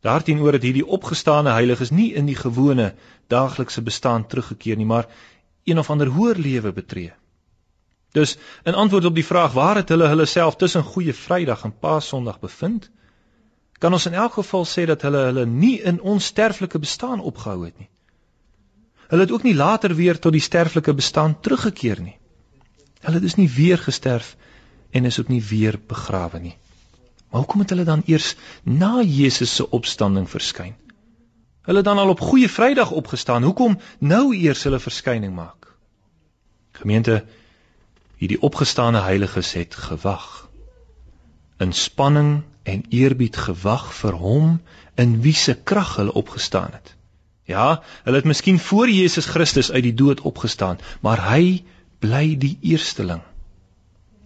Daarteenoor 0.00 0.56
het 0.56 0.62
hierdie 0.64 0.86
opgestane 0.86 1.52
heiliges 1.52 1.90
nie 1.90 2.14
in 2.16 2.30
die 2.30 2.36
gewone 2.36 2.94
daaglikse 3.28 3.82
bestaan 3.82 4.24
teruggekeer 4.26 4.80
nie, 4.80 4.86
maar 4.86 5.08
een 5.68 5.78
of 5.78 5.90
ander 5.90 6.08
hoër 6.08 6.40
lewe 6.40 6.72
betree. 6.72 7.12
Dus 8.16 8.38
in 8.64 8.74
antwoord 8.74 9.04
op 9.04 9.14
die 9.14 9.26
vraag 9.26 9.52
waar 9.52 9.76
het 9.82 9.92
hulle 9.92 10.08
hulle 10.08 10.24
self 10.24 10.56
tussen 10.56 10.82
Goeie 10.82 11.14
Vrydag 11.14 11.64
en 11.68 11.78
Paasondag 11.78 12.40
bevind, 12.40 12.90
kan 13.78 13.92
ons 13.92 14.06
in 14.06 14.16
elk 14.16 14.40
geval 14.40 14.64
sê 14.64 14.88
dat 14.88 15.02
hulle 15.02 15.26
hulle 15.28 15.46
nie 15.46 15.76
in 15.80 16.00
onsterflike 16.00 16.78
bestaan 16.78 17.20
opgehou 17.20 17.64
het 17.64 17.78
nie. 17.78 17.90
Hulle 19.12 19.28
het 19.28 19.32
ook 19.36 19.44
nie 19.44 19.54
later 19.54 19.94
weer 19.94 20.18
tot 20.18 20.32
die 20.32 20.46
sterflike 20.48 20.94
bestaan 20.94 21.40
teruggekeer 21.40 22.00
nie. 22.00 22.16
Hulle 23.00 23.20
het 23.20 23.28
dus 23.28 23.36
nie 23.36 23.52
weer 23.52 23.78
gesterf 23.78 24.36
nie 24.36 24.48
en 24.90 25.04
is 25.04 25.20
ook 25.20 25.28
nie 25.28 25.42
weer 25.42 25.78
begrawe 25.86 26.38
nie. 26.38 26.56
Maar 27.30 27.40
hoekom 27.40 27.60
het 27.60 27.70
hulle 27.70 27.84
dan 27.84 28.02
eers 28.06 28.34
na 28.62 29.02
Jesus 29.02 29.54
se 29.54 29.70
opstanding 29.70 30.30
verskyn? 30.30 30.74
Hulle 31.62 31.82
dan 31.82 31.98
al 31.98 32.08
op 32.08 32.20
Goeie 32.20 32.48
Vrydag 32.48 32.90
opgestaan. 32.90 33.42
Hoekom 33.42 33.78
nou 33.98 34.36
eers 34.36 34.62
hulle 34.62 34.80
verskyning 34.80 35.34
maak? 35.34 35.68
Gemeente, 36.72 37.24
hierdie 38.16 38.40
opgestane 38.40 39.00
heiliges 39.00 39.52
het 39.52 39.74
gewag. 39.74 40.48
In 41.58 41.72
spanning 41.72 42.42
en 42.62 42.84
eerbied 42.88 43.36
gewag 43.36 43.92
vir 43.94 44.16
hom 44.16 44.60
in 44.94 45.20
wie 45.20 45.34
se 45.34 45.54
krag 45.54 45.96
hulle 45.96 46.12
opgestaan 46.12 46.72
het. 46.72 46.96
Ja, 47.44 47.82
hulle 48.04 48.16
het 48.16 48.28
miskien 48.28 48.58
voor 48.58 48.88
Jesus 48.88 49.26
Christus 49.26 49.70
uit 49.72 49.82
die 49.82 49.94
dood 49.94 50.20
opgestaan, 50.20 50.78
maar 51.00 51.22
hy 51.30 51.64
bly 51.98 52.36
die 52.38 52.56
eersteling. 52.60 53.22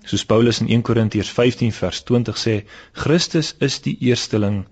Soos 0.04 0.25
Paulus 0.25 0.61
in 0.61 0.68
1 0.68 0.82
Korintiërs 0.82 1.30
15 1.32 1.73
vers 1.73 2.02
20 2.02 2.37
sê, 2.37 2.54
Christus 2.92 3.54
is 3.58 3.80
die 3.80 3.96
eersteling 4.04 4.66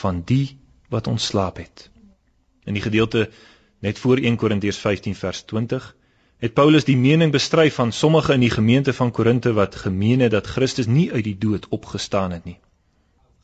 van 0.00 0.22
die 0.22 0.58
wat 0.88 1.06
ontslaap 1.10 1.56
het. 1.58 1.90
In 2.64 2.76
die 2.78 2.82
gedeelte 2.82 3.30
net 3.82 3.98
voor 3.98 4.22
1 4.22 4.36
Korintiërs 4.36 4.78
15 4.78 5.14
vers 5.14 5.42
20 5.42 5.88
het 6.40 6.54
Paulus 6.54 6.86
die 6.86 6.96
mening 6.96 7.32
bestry 7.32 7.70
van 7.70 7.92
sommige 7.92 8.32
in 8.32 8.40
die 8.40 8.50
gemeente 8.50 8.92
van 8.92 9.10
Korinte 9.10 9.52
wat 9.52 9.74
gemeen 9.76 10.20
het 10.20 10.30
dat 10.30 10.46
Christus 10.46 10.86
nie 10.86 11.12
uit 11.12 11.24
die 11.24 11.38
dood 11.38 11.66
opgestaan 11.68 12.30
het 12.30 12.44
nie. 12.44 12.58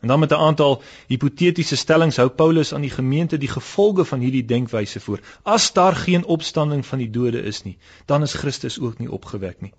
En 0.00 0.08
dan 0.08 0.20
met 0.20 0.30
'n 0.30 0.44
aantal 0.48 0.82
hipotetiese 1.06 1.76
stellings 1.76 2.16
hou 2.16 2.28
Paulus 2.28 2.72
aan 2.72 2.86
die 2.86 2.90
gemeente 2.90 3.38
die 3.38 3.48
gevolge 3.48 4.04
van 4.04 4.20
hierdie 4.20 4.44
denkwyse 4.44 5.00
voor. 5.00 5.20
As 5.42 5.72
daar 5.72 5.96
geen 5.96 6.24
opstanding 6.24 6.86
van 6.86 6.98
die 6.98 7.10
dode 7.10 7.42
is 7.42 7.62
nie, 7.62 7.78
dan 8.04 8.22
is 8.22 8.34
Christus 8.34 8.80
ook 8.80 8.98
nie 8.98 9.10
opgewek 9.10 9.60
nie. 9.60 9.72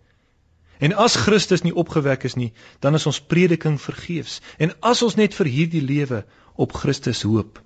En 0.79 0.93
as 0.93 1.15
Christus 1.15 1.63
nie 1.65 1.74
opgewek 1.74 2.24
is 2.24 2.36
nie, 2.36 2.51
dan 2.79 2.93
is 2.93 3.05
ons 3.05 3.22
prediking 3.22 3.79
vergeefs. 3.81 4.41
En 4.57 4.74
as 4.79 5.01
ons 5.01 5.15
net 5.15 5.34
vir 5.34 5.50
hierdie 5.50 5.81
lewe 5.81 6.24
op 6.55 6.74
Christus 6.74 7.24
hoop, 7.25 7.62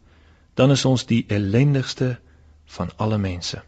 dan 0.56 0.72
is 0.72 0.86
ons 0.86 1.06
die 1.06 1.26
ellendigste 1.28 2.20
van 2.78 2.92
alle 2.98 3.18
mense. 3.18 3.62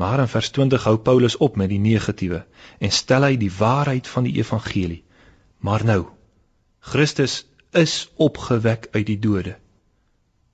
Maar 0.00 0.22
in 0.24 0.30
vers 0.32 0.50
20 0.50 0.84
hou 0.84 0.96
Paulus 0.98 1.36
op 1.36 1.56
met 1.60 1.68
die 1.68 1.78
negatiewe 1.78 2.44
en 2.78 2.90
stel 2.90 3.26
hy 3.28 3.36
die 3.36 3.52
waarheid 3.52 4.08
van 4.08 4.24
die 4.24 4.38
evangelie. 4.40 5.02
Maar 5.60 5.84
nou, 5.84 6.02
Christus 6.80 7.44
is 7.76 8.08
opgewek 8.16 8.88
uit 8.96 9.06
die 9.06 9.18
dode. 9.18 9.58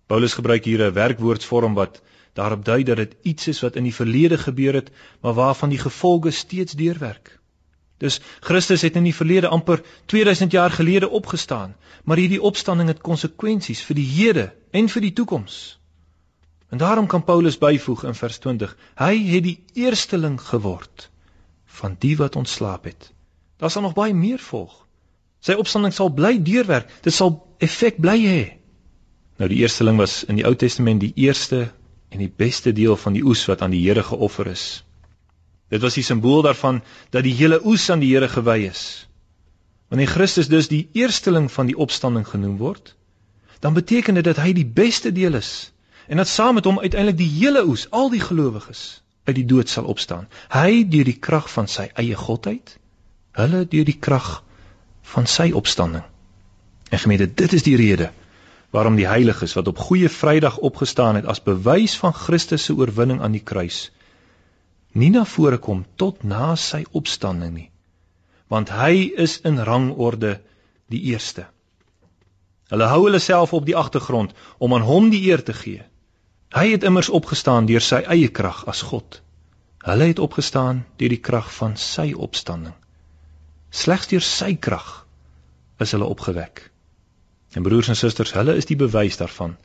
Paulus 0.07 0.35
gebruik 0.35 0.65
hier 0.65 0.83
'n 0.87 0.93
werkwoordsvorm 0.93 1.75
wat 1.75 2.03
daarop 2.33 2.65
dui 2.65 2.83
dat 2.83 2.97
dit 2.97 3.17
iets 3.23 3.49
is 3.49 3.61
wat 3.61 3.77
in 3.77 3.85
die 3.85 3.95
verlede 3.95 4.39
gebeur 4.39 4.75
het, 4.75 4.91
maar 5.21 5.35
waarvan 5.35 5.69
die 5.69 5.79
gevolge 5.79 6.31
steeds 6.31 6.73
deurwerk. 6.73 7.39
Dus 7.99 8.21
Christus 8.41 8.83
het 8.83 8.97
in 8.97 9.07
die 9.09 9.15
verlede 9.15 9.49
amper 9.49 9.83
2000 10.07 10.53
jaar 10.53 10.71
gelede 10.71 11.09
opgestaan, 11.09 11.77
maar 12.05 12.17
hierdie 12.17 12.43
opstanding 12.43 12.89
het 12.89 13.01
konsekwensies 13.01 13.81
vir 13.89 13.97
die 13.97 14.09
hede 14.09 14.47
en 14.71 14.89
vir 14.93 15.07
die 15.09 15.13
toekoms. 15.13 15.79
En 16.69 16.79
daarom 16.79 17.07
kan 17.07 17.25
Paulus 17.25 17.59
byvoeg 17.59 18.05
in 18.05 18.15
vers 18.15 18.39
20: 18.39 18.77
Hy 18.99 19.15
het 19.31 19.43
die 19.43 19.65
eersteling 19.75 20.41
geword 20.41 21.11
van 21.65 21.97
die 21.99 22.17
wat 22.17 22.37
ontslaap 22.37 22.85
het. 22.85 23.13
Daar 23.57 23.71
sal 23.71 23.83
nog 23.83 23.95
baie 23.95 24.15
meer 24.15 24.39
volg. 24.39 24.87
Sy 25.41 25.55
opstanding 25.57 25.95
sal 25.95 26.11
bly 26.13 26.37
deurwerk. 26.43 26.91
Dit 27.03 27.15
sal 27.15 27.37
effek 27.63 28.01
bly 28.03 28.17
hê. 28.25 28.43
Nou 29.37 29.49
die 29.53 29.61
eersteling 29.63 29.99
was 30.01 30.25
in 30.25 30.41
die 30.41 30.47
Ou 30.49 30.55
Testament 30.57 31.01
die 31.01 31.13
eerste 31.15 31.69
en 32.09 32.23
die 32.23 32.33
beste 32.33 32.73
deel 32.73 32.97
van 32.97 33.17
die 33.17 33.25
oes 33.25 33.45
wat 33.49 33.63
aan 33.63 33.75
die 33.75 33.83
Here 33.85 34.03
geoffer 34.03 34.49
is. 34.51 34.67
Dit 35.69 35.83
was 35.83 35.95
die 35.99 36.05
simbool 36.07 36.43
daarvan 36.47 36.83
dat 37.11 37.25
die 37.27 37.35
hele 37.35 37.59
oes 37.67 37.91
aan 37.91 38.03
die 38.03 38.13
Here 38.15 38.29
gewy 38.29 38.59
is. 38.69 39.09
Wanneer 39.89 40.11
Christus 40.11 40.49
dus 40.49 40.69
die 40.69 40.89
eersteling 40.93 41.51
van 41.53 41.67
die 41.67 41.77
opstanding 41.79 42.27
genoem 42.29 42.57
word, 42.57 42.95
dan 43.61 43.75
beteken 43.75 44.15
dit 44.15 44.25
dat 44.25 44.39
hy 44.43 44.53
die 44.53 44.67
beste 44.67 45.13
deel 45.13 45.35
is 45.35 45.73
en 46.07 46.23
dat 46.23 46.29
saam 46.31 46.55
met 46.55 46.65
hom 46.65 46.79
uiteindelik 46.79 47.19
die 47.19 47.31
hele 47.41 47.65
oes, 47.67 47.89
al 47.91 48.11
die 48.11 48.23
gelowiges, 48.23 49.03
uit 49.27 49.35
die 49.35 49.47
dood 49.47 49.69
sal 49.69 49.89
opstaan. 49.91 50.29
Hy 50.55 50.85
deur 50.87 51.09
die 51.09 51.19
krag 51.19 51.49
van 51.51 51.67
sy 51.67 51.89
eie 51.99 52.15
godheid, 52.15 52.77
hulle 53.35 53.65
deur 53.67 53.89
die 53.89 53.99
krag 53.99 54.29
van 55.15 55.27
sy 55.27 55.51
opstanding. 55.51 56.05
En 56.91 57.03
gemeente, 57.03 57.27
dit 57.27 57.53
is 57.59 57.67
die 57.67 57.75
rede 57.77 58.13
waarom 58.71 58.95
die 58.99 59.09
heiliges 59.09 59.55
wat 59.59 59.67
op 59.71 59.79
Goeie 59.79 60.09
Vrydag 60.11 60.59
opgestaan 60.59 61.19
het 61.19 61.27
as 61.27 61.43
bewys 61.43 61.97
van 61.99 62.15
Christus 62.15 62.65
se 62.69 62.75
oorwinning 62.75 63.23
aan 63.23 63.35
die 63.35 63.43
kruis 63.43 63.89
nie 64.97 65.11
na 65.13 65.25
vore 65.29 65.59
kom 65.63 65.85
tot 66.01 66.23
na 66.25 66.55
sy 66.57 66.85
opstanding 66.97 67.53
nie. 67.55 67.69
Want 68.53 68.71
hy 68.73 69.13
is 69.27 69.41
in 69.45 69.59
rangorde 69.69 70.39
die 70.93 71.03
eerste. 71.13 71.47
Hulle 72.71 72.89
hou 72.91 73.03
hulle 73.05 73.21
self 73.23 73.53
op 73.55 73.67
die 73.67 73.77
agtergrond 73.77 74.33
om 74.59 74.75
aan 74.75 74.87
hom 74.87 75.11
die 75.11 75.23
eer 75.29 75.43
te 75.45 75.55
gee. 75.55 75.85
Hy 76.55 76.67
het 76.73 76.87
immers 76.89 77.11
opgestaan 77.11 77.67
deur 77.69 77.85
sy 77.85 78.01
eie 78.07 78.29
krag 78.29 78.65
as 78.71 78.83
God. 78.87 79.21
Hulle 79.87 80.09
het 80.11 80.23
opgestaan 80.23 80.85
deur 80.99 81.13
die 81.13 81.23
krag 81.29 81.53
van 81.59 81.77
sy 81.79 82.13
opstanding. 82.15 82.75
Slegs 83.71 84.11
deur 84.11 84.25
sy 84.25 84.55
krag 84.57 85.07
is 85.83 85.93
hulle 85.93 86.09
opgewek. 86.09 86.65
En 87.55 87.63
broers 87.63 87.89
en 87.93 87.99
susters, 87.99 88.33
hulle 88.35 88.57
is 88.57 88.67
die 88.67 88.79
bewys 88.79 89.19
daarvan 89.21 89.57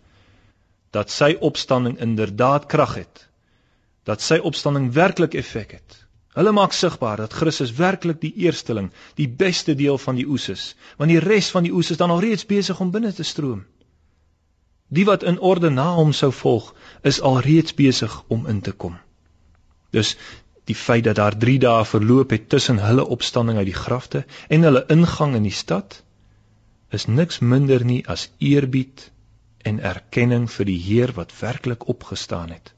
dat 0.91 1.09
sy 1.09 1.37
opstanding 1.39 1.95
inderdaad 2.03 2.65
krag 2.67 2.97
het. 2.99 3.27
Dat 4.03 4.21
sy 4.21 4.37
opstanding 4.37 4.91
werklik 4.93 5.33
effek 5.37 5.71
het. 5.77 5.97
Hulle 6.33 6.51
maak 6.55 6.71
sigbaar 6.71 7.17
dat 7.17 7.33
Christus 7.33 7.73
werklik 7.75 8.21
die 8.21 8.33
eersteling, 8.45 8.91
die 9.19 9.27
beste 9.27 9.75
deel 9.75 9.97
van 9.97 10.15
die 10.15 10.25
oes 10.27 10.47
is, 10.49 10.75
want 10.97 11.11
die 11.11 11.19
res 11.19 11.51
van 11.51 11.67
die 11.67 11.73
oes 11.75 11.91
is 11.91 11.99
dan 11.99 12.09
al 12.09 12.23
reeds 12.23 12.45
besig 12.47 12.79
om 12.79 12.91
binne 12.91 13.11
te 13.13 13.23
stroom. 13.27 13.65
Die 14.87 15.05
wat 15.05 15.23
in 15.23 15.39
orde 15.39 15.69
na 15.69 15.89
hom 15.95 16.13
sou 16.13 16.31
volg, 16.31 16.73
is 17.03 17.21
al 17.21 17.39
reeds 17.43 17.75
besig 17.75 18.15
om 18.27 18.47
in 18.47 18.61
te 18.61 18.71
kom. 18.71 18.97
Dus 19.91 20.15
die 20.69 20.75
feit 20.75 21.03
dat 21.03 21.19
daar 21.19 21.37
3 21.37 21.59
dae 21.59 21.85
verloop 21.85 22.31
het 22.31 22.49
tussen 22.49 22.79
hulle 22.79 23.05
opstanding 23.05 23.57
uit 23.57 23.69
die 23.71 23.79
grafte 23.83 24.25
en 24.47 24.63
hulle 24.67 24.85
ingang 24.95 25.35
in 25.35 25.47
die 25.47 25.57
stad 25.57 26.03
is 26.91 27.07
niks 27.07 27.39
minder 27.39 27.83
nie 27.85 28.01
as 28.07 28.29
eerbied 28.39 29.11
en 29.63 29.79
erkenning 29.79 30.47
vir 30.51 30.67
die 30.67 30.79
Heer 30.85 31.11
wat 31.15 31.33
werklik 31.39 31.87
opgestaan 31.87 32.51
het. 32.51 32.73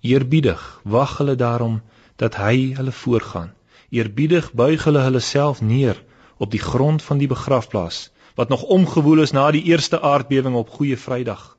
Eerbiedig 0.00 0.80
wag 0.84 1.18
hulle 1.18 1.36
daarom 1.36 1.82
dat 2.16 2.36
hy 2.36 2.74
hulle 2.74 2.92
voorgaan. 2.92 3.54
Eerbiedig 3.88 4.52
buig 4.52 4.84
hulle 4.84 4.98
hulle 4.98 5.20
self 5.20 5.60
neer 5.60 6.02
op 6.36 6.50
die 6.50 6.60
grond 6.60 7.02
van 7.02 7.18
die 7.18 7.28
begrafplaas 7.28 8.10
wat 8.36 8.48
nog 8.48 8.62
omgewoel 8.62 9.22
is 9.24 9.32
na 9.32 9.50
die 9.50 9.62
eerste 9.62 10.00
aardbewing 10.00 10.54
op 10.54 10.70
Goeie 10.70 10.96
Vrydag. 10.96 11.56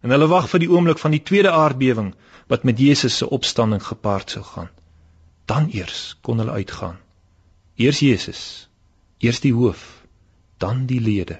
En 0.00 0.10
hulle 0.10 0.26
wag 0.26 0.48
vir 0.50 0.64
die 0.64 0.70
oomblik 0.70 0.98
van 0.98 1.14
die 1.14 1.22
tweede 1.22 1.50
aardbewing 1.50 2.14
wat 2.50 2.64
met 2.66 2.78
Jesus 2.78 3.16
se 3.16 3.30
opstanding 3.30 3.82
gepaard 3.86 4.30
sou 4.30 4.42
gaan. 4.44 4.70
Dan 5.44 5.68
eers 5.70 6.16
kon 6.20 6.38
hulle 6.38 6.50
uitgaan. 6.50 6.98
Eers 7.76 8.00
Jesus, 8.02 8.42
eers 9.18 9.40
die 9.40 9.54
hoof, 9.54 10.02
dan 10.58 10.86
die 10.86 11.00
lede. 11.00 11.38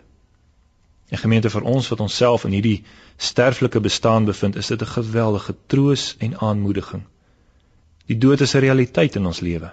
En 1.10 1.18
gemeente 1.18 1.50
vir 1.50 1.62
ons 1.66 1.88
wat 1.90 2.00
onsself 2.00 2.44
in 2.46 2.54
hierdie 2.54 2.84
sterflike 3.16 3.80
bestaan 3.80 4.24
bevind, 4.24 4.56
is 4.56 4.66
dit 4.66 4.82
'n 4.82 4.94
geweldige 4.94 5.54
troos 5.66 6.14
en 6.18 6.38
aanmoediging. 6.38 7.02
Die 8.06 8.18
dood 8.18 8.40
is 8.40 8.54
'n 8.54 8.58
realiteit 8.58 9.16
in 9.16 9.26
ons 9.26 9.40
lewe. 9.40 9.72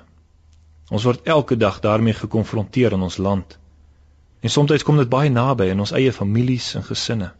Ons 0.90 1.04
word 1.04 1.22
elke 1.24 1.58
dag 1.58 1.80
daarmee 1.80 2.14
gekonfronteer 2.14 2.92
in 2.92 3.02
ons 3.02 3.18
land. 3.18 3.58
En 4.40 4.50
soms 4.50 4.84
kom 4.84 4.98
dit 4.98 5.10
baie 5.10 5.30
naby 5.30 5.66
in 5.66 5.80
ons 5.80 5.92
eie 5.92 6.14
families 6.14 6.76
en 6.76 6.84
gesinne. 6.84 7.32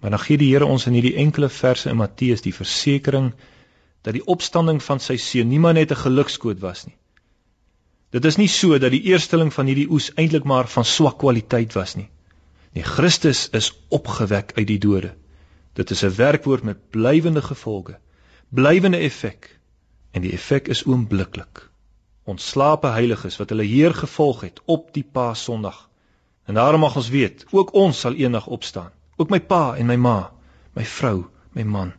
Maar 0.00 0.10
dan 0.10 0.18
gee 0.18 0.38
die 0.38 0.52
Here 0.52 0.66
ons 0.66 0.86
in 0.86 0.92
hierdie 0.92 1.16
enkele 1.16 1.48
verse 1.48 1.90
in 1.90 1.96
Matteus 1.96 2.40
die 2.40 2.54
versekering 2.54 3.32
dat 4.02 4.12
die 4.12 4.24
opstanding 4.24 4.82
van 4.82 5.00
sy 5.00 5.16
seun 5.16 5.48
nie 5.48 5.58
maar 5.58 5.74
net 5.74 5.90
'n 5.90 6.02
gelukskoot 6.02 6.60
was 6.60 6.86
nie. 6.86 6.96
Dit 8.10 8.24
is 8.24 8.36
nie 8.36 8.48
so 8.48 8.78
dat 8.78 8.90
die 8.90 9.02
eersteling 9.02 9.52
van 9.52 9.66
hierdie 9.66 9.90
oes 9.90 10.12
eintlik 10.14 10.44
maar 10.44 10.68
van 10.68 10.84
swak 10.84 11.18
kwaliteit 11.18 11.72
was 11.72 11.96
nie. 11.96 12.08
Nee, 12.72 12.84
Christus 12.84 13.48
is 13.50 13.72
opgewek 13.88 14.52
uit 14.56 14.66
die 14.66 14.78
dode. 14.78 15.14
Dit 15.72 15.90
is 15.90 16.02
'n 16.04 16.14
werkwoord 16.14 16.62
met 16.62 16.90
blywende 16.90 17.42
gevolge, 17.42 17.98
blywende 18.48 18.96
effek 18.96 19.58
en 20.10 20.22
die 20.22 20.32
effek 20.32 20.68
is 20.68 20.84
oombliklik. 20.84 21.70
Ontslape 22.24 22.86
heiliges 22.86 23.36
wat 23.36 23.48
hulle 23.48 23.64
Heer 23.64 23.94
gevolg 23.94 24.40
het 24.40 24.60
op 24.64 24.92
die 24.92 25.04
Paasondag. 25.12 25.88
En 26.44 26.54
daarom 26.54 26.80
mag 26.80 26.96
ons 26.96 27.08
weet, 27.08 27.44
ook 27.50 27.72
ons 27.72 28.00
sal 28.00 28.14
eendag 28.14 28.46
opstaan. 28.46 28.90
Ook 29.16 29.30
my 29.30 29.40
pa 29.40 29.76
en 29.76 29.86
my 29.86 29.96
ma, 29.96 30.30
my 30.72 30.84
vrou, 30.84 31.26
my 31.52 31.62
man, 31.62 31.92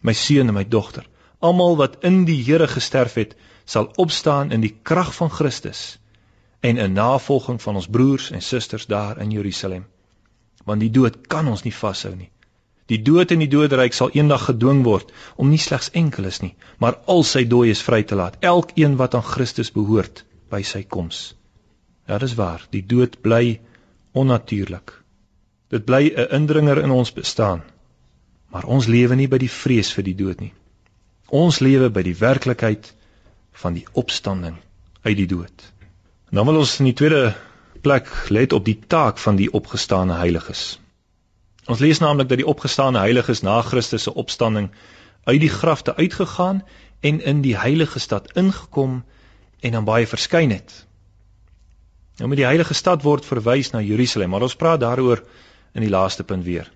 my 0.00 0.12
seun 0.12 0.48
en 0.48 0.54
my 0.54 0.68
dogter, 0.68 1.08
almal 1.38 1.76
wat 1.76 1.96
in 2.04 2.24
die 2.24 2.42
Here 2.44 2.68
gesterf 2.68 3.14
het, 3.14 3.36
sal 3.64 3.90
opstaan 3.96 4.50
in 4.52 4.60
die 4.60 4.76
krag 4.82 5.14
van 5.14 5.30
Christus 5.30 5.98
en 6.60 6.76
in 6.76 6.92
navolging 6.92 7.62
van 7.62 7.74
ons 7.76 7.88
broers 7.88 8.30
en 8.30 8.42
susters 8.42 8.86
daar 8.86 9.18
in 9.20 9.30
Jerusalem. 9.30 9.84
Want 10.64 10.80
die 10.80 10.90
dood 10.90 11.26
kan 11.28 11.48
ons 11.48 11.64
nie 11.64 11.74
vashou 11.74 12.14
nie. 12.16 12.30
Die 12.92 13.00
dood 13.00 13.32
en 13.32 13.40
die 13.40 13.48
doodryk 13.48 13.94
sal 13.96 14.12
eendag 14.12 14.44
gedwing 14.50 14.82
word 14.84 15.12
om 15.40 15.48
nie 15.48 15.60
slegs 15.60 15.90
enkeles 15.96 16.42
nie, 16.42 16.52
maar 16.78 16.98
al 17.08 17.24
sy 17.24 17.46
dooies 17.48 17.80
vry 17.84 18.02
te 18.04 18.16
laat, 18.18 18.36
elkeen 18.44 18.98
wat 19.00 19.14
aan 19.16 19.24
Christus 19.24 19.72
behoort 19.72 20.24
by 20.52 20.60
sy 20.62 20.82
koms. 20.84 21.32
Ja, 22.08 22.18
dis 22.20 22.36
waar, 22.36 22.66
die 22.70 22.84
dood 22.84 23.22
bly 23.24 23.60
onnatuurlik. 24.12 24.92
Dit 25.72 25.86
bly 25.88 26.12
'n 26.12 26.28
indringer 26.40 26.78
in 26.82 26.90
ons 26.90 27.12
bestaan. 27.12 27.62
Maar 28.52 28.64
ons 28.64 28.86
lewe 28.86 29.16
nie 29.16 29.28
by 29.28 29.38
die 29.38 29.50
vrees 29.50 29.92
vir 29.92 30.04
die 30.04 30.14
dood 30.14 30.40
nie. 30.40 30.52
Ons 31.28 31.60
lewe 31.60 31.88
by 31.90 32.02
die 32.02 32.14
werklikheid 32.14 32.92
van 33.52 33.74
die 33.74 33.86
opstanding 33.92 34.56
uit 35.02 35.16
die 35.16 35.26
dood. 35.26 35.72
En 36.30 36.36
dan 36.36 36.46
wil 36.46 36.58
ons 36.58 36.78
in 36.78 36.84
die 36.84 36.94
tweede 36.94 37.34
plek 37.84 38.08
let 38.28 38.52
op 38.52 38.64
die 38.64 38.78
taak 38.88 39.18
van 39.20 39.36
die 39.36 39.50
opgestane 39.52 40.16
heiliges. 40.16 40.64
Ons 41.64 41.80
lees 41.84 42.00
naamlik 42.00 42.28
dat 42.28 42.40
die 42.40 42.48
opgestane 42.48 42.98
heiliges 42.98 43.42
na 43.44 43.60
Christus 43.62 44.06
se 44.08 44.14
opstanding 44.14 44.70
uit 45.24 45.40
die 45.40 45.52
grafte 45.52 45.94
uitgegaan 45.96 46.62
en 47.00 47.20
in 47.20 47.40
die 47.44 47.56
heilige 47.56 48.00
stad 48.00 48.32
ingekom 48.40 49.02
en 49.60 49.76
dan 49.76 49.84
baie 49.84 50.06
verskyn 50.06 50.52
het. 50.52 50.86
Nou 52.16 52.28
met 52.28 52.40
die 52.40 52.48
heilige 52.48 52.74
stad 52.74 53.02
word 53.02 53.24
verwys 53.26 53.72
na 53.72 53.80
Jerusalem, 53.82 54.30
maar 54.30 54.44
ons 54.46 54.56
praat 54.56 54.80
daaroor 54.80 55.24
in 55.72 55.82
die 55.82 55.92
laaste 55.92 56.24
punt 56.24 56.44
weer. 56.44 56.70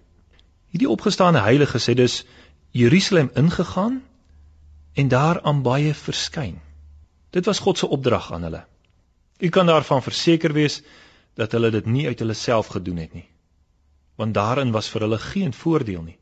Hierdie 0.72 0.88
opgestane 0.88 1.40
heiliges 1.44 1.86
het 1.86 1.96
dus 1.96 2.24
Jerusalem 2.70 3.30
ingegaan 3.34 4.02
en 4.92 5.08
daar 5.08 5.40
aan 5.42 5.62
baie 5.62 5.94
verskyn. 5.94 6.58
Dit 7.30 7.44
was 7.44 7.58
God 7.58 7.78
se 7.78 7.86
opdrag 7.86 8.32
aan 8.32 8.42
hulle. 8.42 8.64
U 9.38 9.48
kan 9.48 9.66
daarvan 9.66 10.02
verseker 10.02 10.52
wees 10.52 10.80
dat 11.38 11.52
hulle 11.54 11.70
dit 11.70 11.86
nie 11.86 12.06
uit 12.06 12.18
hulle 12.18 12.34
self 12.34 12.72
gedoen 12.74 12.96
het 12.96 13.12
nie. 13.14 13.28
Want 14.18 14.34
daarin 14.34 14.72
was 14.74 14.88
vir 14.90 15.06
hulle 15.06 15.18
geen 15.22 15.52
voordeel 15.54 16.02
nie. 16.02 16.16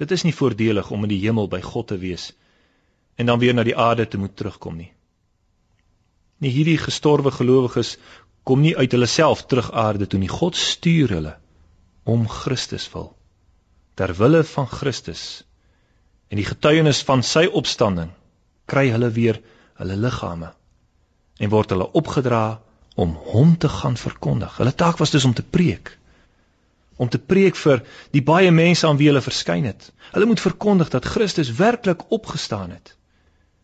Dit 0.00 0.10
is 0.10 0.24
nie 0.24 0.32
voordelig 0.32 0.90
om 0.90 1.04
in 1.04 1.12
die 1.12 1.20
hemel 1.26 1.48
by 1.52 1.60
God 1.60 1.90
te 1.92 1.98
wees 1.98 2.30
en 3.18 3.26
dan 3.26 3.40
weer 3.42 3.54
na 3.54 3.64
die 3.66 3.76
aarde 3.76 4.06
te 4.08 4.18
moet 4.18 4.36
terugkom 4.36 4.76
nie. 4.78 4.92
Nie 6.38 6.52
hierdie 6.54 6.78
gestorwe 6.78 7.32
gelowiges 7.34 7.96
kom 8.46 8.62
nie 8.62 8.76
uit 8.76 8.92
hulle 8.94 9.08
self 9.10 9.42
terug 9.50 9.72
aarde 9.72 10.06
toe 10.06 10.20
nie. 10.20 10.30
God 10.30 10.56
stuur 10.56 11.12
hulle 11.18 11.34
om 12.04 12.28
Christus 12.30 12.86
wil. 12.94 13.10
Ter 13.98 14.14
wille 14.16 14.44
van 14.54 14.70
Christus 14.70 15.24
en 16.30 16.40
die 16.40 16.46
getuienis 16.46 17.02
van 17.04 17.24
sy 17.26 17.44
opstanding 17.60 18.14
kry 18.70 18.86
hulle 18.94 19.10
weer 19.12 19.42
hulle 19.80 19.96
liggame 19.98 20.54
en 21.38 21.52
word 21.52 21.70
hulle 21.74 21.86
opgedra 21.98 22.60
om 22.98 23.14
hom 23.30 23.54
te 23.56 23.68
gaan 23.70 23.96
verkondig. 23.96 24.56
Hulle 24.58 24.74
taak 24.74 24.98
was 24.98 25.14
dus 25.14 25.24
om 25.24 25.34
te 25.34 25.42
preek. 25.42 25.94
Om 26.96 27.08
te 27.08 27.18
preek 27.18 27.56
vir 27.56 27.84
die 28.10 28.22
baie 28.26 28.50
mense 28.50 28.86
aan 28.86 28.98
wie 28.98 29.06
hulle 29.06 29.22
verskyn 29.22 29.68
het. 29.70 29.92
Hulle 30.10 30.26
moet 30.26 30.42
verkondig 30.42 30.90
dat 30.90 31.06
Christus 31.06 31.52
werklik 31.60 32.02
opgestaan 32.10 32.70
het. 32.74 32.96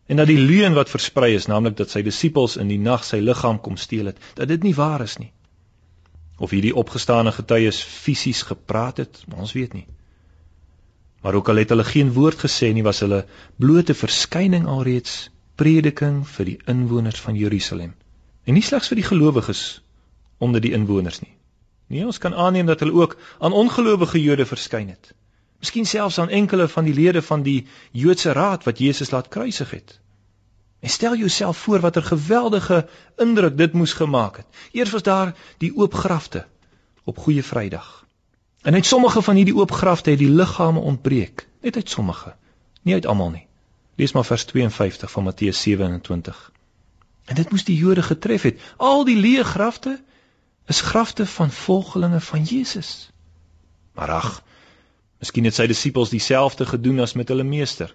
En 0.07 0.21
dat 0.21 0.29
die 0.29 0.39
leuen 0.39 0.73
wat 0.77 0.89
versprei 0.89 1.33
is, 1.35 1.49
naamlik 1.51 1.75
dat 1.77 1.91
sy 1.91 2.03
disippels 2.05 2.55
in 2.61 2.69
die 2.71 2.79
nag 2.79 3.03
sy 3.03 3.19
liggaam 3.19 3.59
kom 3.59 3.75
steel 3.77 4.13
het, 4.13 4.21
dat 4.37 4.47
dit 4.47 4.63
nie 4.63 4.75
waar 4.77 5.01
is 5.03 5.17
nie. 5.17 5.31
Of 6.37 6.53
hierdie 6.53 6.75
opgestane 6.75 7.31
getuies 7.31 7.81
fisies 7.83 8.43
gepraat 8.45 9.01
het, 9.03 9.23
ons 9.35 9.55
weet 9.57 9.73
nie. 9.73 9.87
Maar 11.25 11.39
ook 11.41 11.49
al 11.49 11.63
het 11.63 11.71
hulle 11.73 11.83
geen 11.83 12.13
woord 12.13 12.39
gesê 12.45 12.69
nie, 12.73 12.83
was 12.85 13.01
hulle 13.01 13.25
blote 13.57 13.95
verskyning 13.97 14.67
alreeds 14.69 15.25
prediking 15.55 16.23
vir 16.27 16.45
die 16.45 16.57
inwoners 16.71 17.21
van 17.21 17.35
Jerusalem. 17.35 17.93
En 18.45 18.53
nie 18.53 18.63
slegs 18.63 18.91
vir 18.91 19.01
die 19.01 19.07
gelowiges 19.07 19.81
onder 20.37 20.61
die 20.61 20.73
inwoners 20.75 21.21
nie. 21.23 21.33
Nee, 21.87 22.05
ons 22.05 22.17
kan 22.17 22.33
aanneem 22.33 22.65
dat 22.65 22.79
hulle 22.79 22.93
ook 22.93 23.17
aan 23.39 23.53
ongelowige 23.53 24.21
Jode 24.21 24.45
verskyn 24.45 24.89
het. 24.89 25.13
Miskien 25.59 25.85
selfs 25.85 26.19
aan 26.19 26.29
enkele 26.29 26.67
van 26.67 26.83
die 26.85 26.93
lede 26.93 27.21
van 27.21 27.43
die 27.43 27.67
Joodse 27.91 28.31
raad 28.31 28.63
wat 28.63 28.77
Jesus 28.77 29.11
laat 29.11 29.27
kruisig 29.27 29.71
het. 29.71 29.99
En 30.79 30.89
stel 30.89 31.15
jouself 31.15 31.57
voor 31.57 31.79
watter 31.79 32.03
geweldige 32.03 32.87
indruk 33.17 33.57
dit 33.57 33.73
moes 33.73 33.93
gemaak 33.93 34.37
het. 34.37 34.45
Eers 34.71 34.91
was 34.91 35.03
daar 35.03 35.35
die 35.57 35.71
oop 35.75 35.93
grafte 35.93 36.45
op 37.03 37.17
Goeie 37.17 37.43
Vrydag. 37.43 38.05
En 38.61 38.73
uit 38.73 38.85
sommige 38.85 39.21
van 39.21 39.35
hierdie 39.35 39.55
oop 39.55 39.71
grafte 39.71 40.09
het 40.09 40.19
die 40.19 40.29
liggame 40.29 40.79
ontbreek, 40.79 41.47
net 41.61 41.75
uit 41.75 41.89
sommige, 41.89 42.35
nie 42.81 42.93
uit 42.93 43.05
almal 43.05 43.29
nie. 43.29 43.47
Lees 43.95 44.11
maar 44.11 44.25
vers 44.25 44.43
52 44.45 45.11
van 45.11 45.23
Matteus 45.23 45.61
27. 45.61 46.51
En 47.25 47.35
dit 47.35 47.49
moes 47.51 47.63
die 47.63 47.77
Jode 47.77 48.03
getref 48.03 48.41
het. 48.41 48.61
Al 48.77 49.05
die 49.07 49.17
leë 49.17 49.43
grafte 49.43 50.03
is 50.67 50.81
grafte 50.81 51.25
van 51.25 51.51
volgelinge 51.51 52.19
van 52.21 52.43
Jesus. 52.43 53.11
Maar 53.93 54.11
ag, 54.11 54.43
Miskien 55.25 55.47
het 55.47 55.55
sy 55.57 55.65
disippels 55.71 56.11
dieselfde 56.11 56.65
gedoen 56.69 56.99
as 57.01 57.15
met 57.17 57.31
hulle 57.31 57.45
meester. 57.47 57.93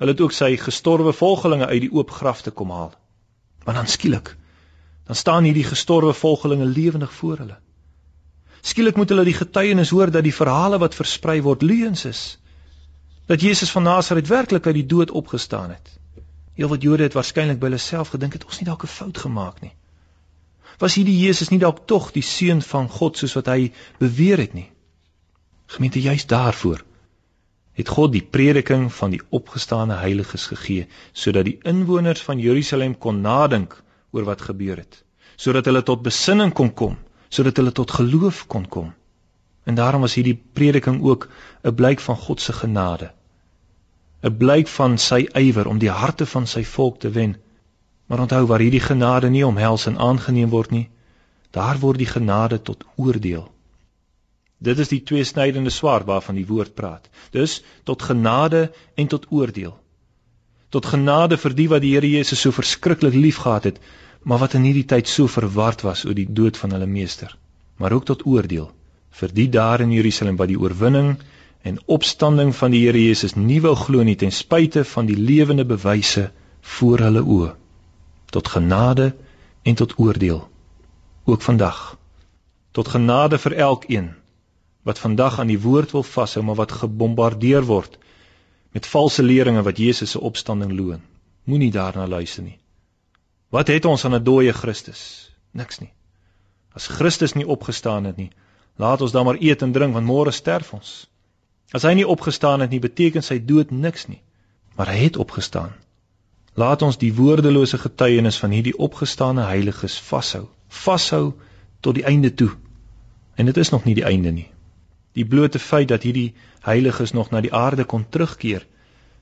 Hulle 0.00 0.14
het 0.14 0.20
ook 0.24 0.32
sy 0.32 0.54
gestorwe 0.56 1.12
volgelinge 1.12 1.66
uit 1.66 1.82
die 1.84 1.90
oop 1.92 2.12
graf 2.14 2.42
te 2.46 2.52
kom 2.56 2.70
haal. 2.72 2.94
Maar 3.66 3.82
dan 3.82 3.90
skielik, 3.90 4.30
dan 5.06 5.18
staan 5.18 5.44
hierdie 5.44 5.66
gestorwe 5.66 6.14
volgelinge 6.16 6.64
lewendig 6.64 7.12
voor 7.12 7.42
hulle. 7.42 7.58
Skielik 8.62 8.96
moet 8.96 9.12
hulle 9.12 9.26
die 9.28 9.36
getuienis 9.36 9.90
hoor 9.90 10.12
dat 10.14 10.24
die 10.24 10.34
verhale 10.34 10.78
wat 10.80 10.96
versprei 10.96 11.40
word 11.42 11.62
leuns 11.62 12.04
is. 12.08 12.22
Dat 13.30 13.40
Jesus 13.46 13.70
van 13.70 13.86
Nasaret 13.86 14.26
werklik 14.26 14.66
uit 14.66 14.74
die 14.74 14.86
dood 14.86 15.10
opgestaan 15.10 15.70
het. 15.70 15.92
Heelwat 16.58 16.82
Jode 16.82 17.06
het 17.06 17.14
waarskynlik 17.14 17.60
by 17.60 17.68
hulle 17.68 17.78
self 17.78 18.10
gedink 18.14 18.34
het 18.34 18.44
ons 18.44 18.58
nie 18.58 18.66
dalk 18.66 18.82
'n 18.82 18.90
fout 18.90 19.18
gemaak 19.18 19.60
nie. 19.62 19.74
Was 20.82 20.94
hierdie 20.98 21.18
Jesus 21.18 21.48
nie 21.54 21.60
dalk 21.62 21.86
tog 21.86 22.10
die 22.10 22.26
seun 22.26 22.62
van 22.62 22.88
God 22.88 23.16
soos 23.16 23.34
wat 23.38 23.46
hy 23.46 23.72
beweer 23.98 24.38
het 24.38 24.54
nie? 24.54 24.70
Gemeente 25.66 26.00
juist 26.00 26.28
daarvoor 26.28 26.82
het 27.80 27.88
God 27.88 28.12
die 28.12 28.22
prediking 28.36 28.88
van 28.94 29.10
die 29.14 29.20
opgestane 29.28 29.94
heiliges 30.02 30.46
gegee 30.52 30.88
sodat 31.12 31.44
die 31.44 31.58
inwoners 31.62 32.22
van 32.22 32.42
Jerusalem 32.42 32.98
kon 32.98 33.20
nadink 33.20 33.76
oor 34.10 34.24
wat 34.24 34.42
gebeur 34.48 34.76
het 34.82 35.04
sodat 35.36 35.70
hulle 35.70 35.82
tot 35.82 36.02
besinning 36.02 36.52
kon 36.52 36.74
kom 36.74 36.98
sodat 37.28 37.56
hulle 37.56 37.72
tot 37.72 37.94
geloof 38.00 38.46
kon 38.46 38.66
kom 38.68 38.90
en 39.64 39.74
daarom 39.74 40.00
was 40.00 40.18
hierdie 40.18 40.36
prediking 40.58 41.00
ook 41.02 41.28
'n 41.62 41.74
blyk 41.74 42.00
van 42.00 42.16
God 42.16 42.40
se 42.40 42.52
genade 42.52 43.12
'n 44.22 44.36
blyk 44.42 44.68
van 44.78 44.98
sy 44.98 45.20
ywer 45.44 45.68
om 45.68 45.78
die 45.78 45.94
harte 46.02 46.26
van 46.26 46.46
sy 46.46 46.64
volk 46.64 46.98
te 47.00 47.10
wen 47.20 47.36
maar 48.06 48.20
onthou 48.26 48.46
waar 48.46 48.66
hierdie 48.66 48.86
genade 48.88 49.30
nie 49.30 49.46
omhels 49.46 49.86
en 49.86 49.98
aangeneem 49.98 50.50
word 50.50 50.70
nie 50.70 50.88
daar 51.50 51.78
word 51.78 51.98
die 51.98 52.12
genade 52.16 52.62
tot 52.62 52.84
oordeel 52.96 53.48
Dit 54.60 54.80
is 54.82 54.90
die 54.92 55.00
tweesnydende 55.08 55.70
swaard 55.72 56.04
waarvan 56.08 56.36
die 56.36 56.46
woord 56.46 56.74
praat. 56.76 57.06
Dus 57.32 57.62
tot 57.88 58.02
genade 58.02 58.66
en 58.94 59.06
tot 59.06 59.26
oordeel. 59.32 59.72
Tot 60.68 60.86
genade 60.86 61.38
vir 61.40 61.54
die 61.56 61.68
wat 61.72 61.82
die 61.82 61.94
Here 61.94 62.10
Jesus 62.10 62.42
so 62.44 62.52
verskriklik 62.52 63.16
liefgehad 63.16 63.64
het, 63.70 63.78
maar 64.22 64.42
wat 64.44 64.54
in 64.58 64.66
hierdie 64.68 64.84
tyd 64.84 65.08
so 65.08 65.32
verward 65.32 65.80
was 65.86 66.04
oor 66.04 66.14
die 66.14 66.28
dood 66.28 66.60
van 66.60 66.76
hulle 66.76 66.86
meester. 66.86 67.32
Maar 67.80 67.96
ook 67.96 68.04
tot 68.12 68.26
oordeel 68.26 68.68
vir 69.20 69.32
die 69.34 69.48
daar 69.48 69.80
in 69.80 69.90
Jerusalem 69.96 70.36
wat 70.38 70.52
die 70.52 70.60
oorwinning 70.60 71.16
en 71.62 71.80
opstanding 71.86 72.54
van 72.56 72.70
die 72.70 72.84
Here 72.86 73.02
Jesus 73.02 73.34
nie 73.36 73.60
wou 73.60 73.74
glo 73.76 74.02
nie 74.02 74.16
ten 74.16 74.32
spyte 74.32 74.84
van 74.84 75.06
die 75.06 75.16
lewende 75.16 75.64
bewyse 75.64 76.30
voor 76.60 77.04
hulle 77.06 77.22
oë. 77.22 77.50
Tot 78.30 78.48
genade 78.48 79.14
en 79.62 79.74
tot 79.74 79.98
oordeel. 79.98 80.48
Ook 81.24 81.42
vandag. 81.42 81.98
Tot 82.72 82.88
genade 82.88 83.38
vir 83.38 83.52
elkeen 83.52 84.10
wat 84.82 84.98
vandag 84.98 85.38
aan 85.38 85.50
die 85.52 85.60
woord 85.60 85.92
wil 85.92 86.02
vashou 86.02 86.44
maar 86.44 86.56
wat 86.56 86.72
gebombardeer 86.72 87.66
word 87.68 87.98
met 88.72 88.86
valse 88.86 89.22
leringe 89.22 89.62
wat 89.62 89.78
Jesus 89.78 90.10
se 90.10 90.20
opstanding 90.20 90.72
loon. 90.72 91.02
Moenie 91.44 91.70
daarna 91.70 92.06
luister 92.06 92.42
nie. 92.42 92.58
Wat 93.50 93.68
het 93.68 93.84
ons 93.84 94.04
aan 94.04 94.14
'n 94.14 94.24
dooie 94.24 94.52
Christus? 94.52 95.30
Niks 95.50 95.78
nie. 95.78 95.92
As 96.72 96.86
Christus 96.86 97.32
nie 97.32 97.46
opgestaan 97.46 98.04
het 98.04 98.16
nie, 98.16 98.30
laat 98.76 99.00
ons 99.00 99.12
dan 99.12 99.24
maar 99.24 99.40
eet 99.40 99.62
en 99.62 99.72
drink 99.72 99.92
want 99.92 100.06
môre 100.06 100.30
sterf 100.30 100.72
ons. 100.72 101.09
As 101.72 101.86
hy 101.86 101.94
nie 101.94 102.06
opgestaan 102.06 102.60
het 102.60 102.70
nie, 102.70 102.80
beteken 102.82 103.22
sy 103.22 103.38
dood 103.44 103.70
niks 103.70 104.08
nie. 104.10 104.22
Maar 104.76 104.90
hy 104.90 105.04
het 105.06 105.16
opgestaan. 105.16 105.72
Laat 106.58 106.82
ons 106.82 106.98
die 106.98 107.12
woordelose 107.14 107.78
getuienis 107.78 108.38
van 108.42 108.50
hierdie 108.50 108.74
opgestane 108.76 109.44
heiliges 109.46 109.98
vashou. 110.02 110.48
Vashou 110.68 111.34
tot 111.80 111.94
die 111.94 112.04
einde 112.04 112.34
toe. 112.34 112.50
En 113.34 113.46
dit 113.46 113.56
is 113.56 113.70
nog 113.70 113.84
nie 113.84 113.94
die 113.94 114.04
einde 114.04 114.32
nie. 114.34 114.48
Die 115.14 115.26
blote 115.26 115.58
feit 115.58 115.88
dat 115.88 116.02
hierdie 116.02 116.34
heiliges 116.66 117.12
nog 117.12 117.30
na 117.30 117.40
die 117.40 117.54
aarde 117.54 117.84
kon 117.84 118.04
terugkeer, 118.08 118.66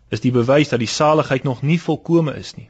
is 0.09 0.21
die 0.25 0.33
bewys 0.33 0.73
dat 0.73 0.81
die 0.81 0.91
saligheid 0.91 1.45
nog 1.45 1.63
nie 1.63 1.79
volkome 1.81 2.35
is 2.37 2.55
nie. 2.57 2.69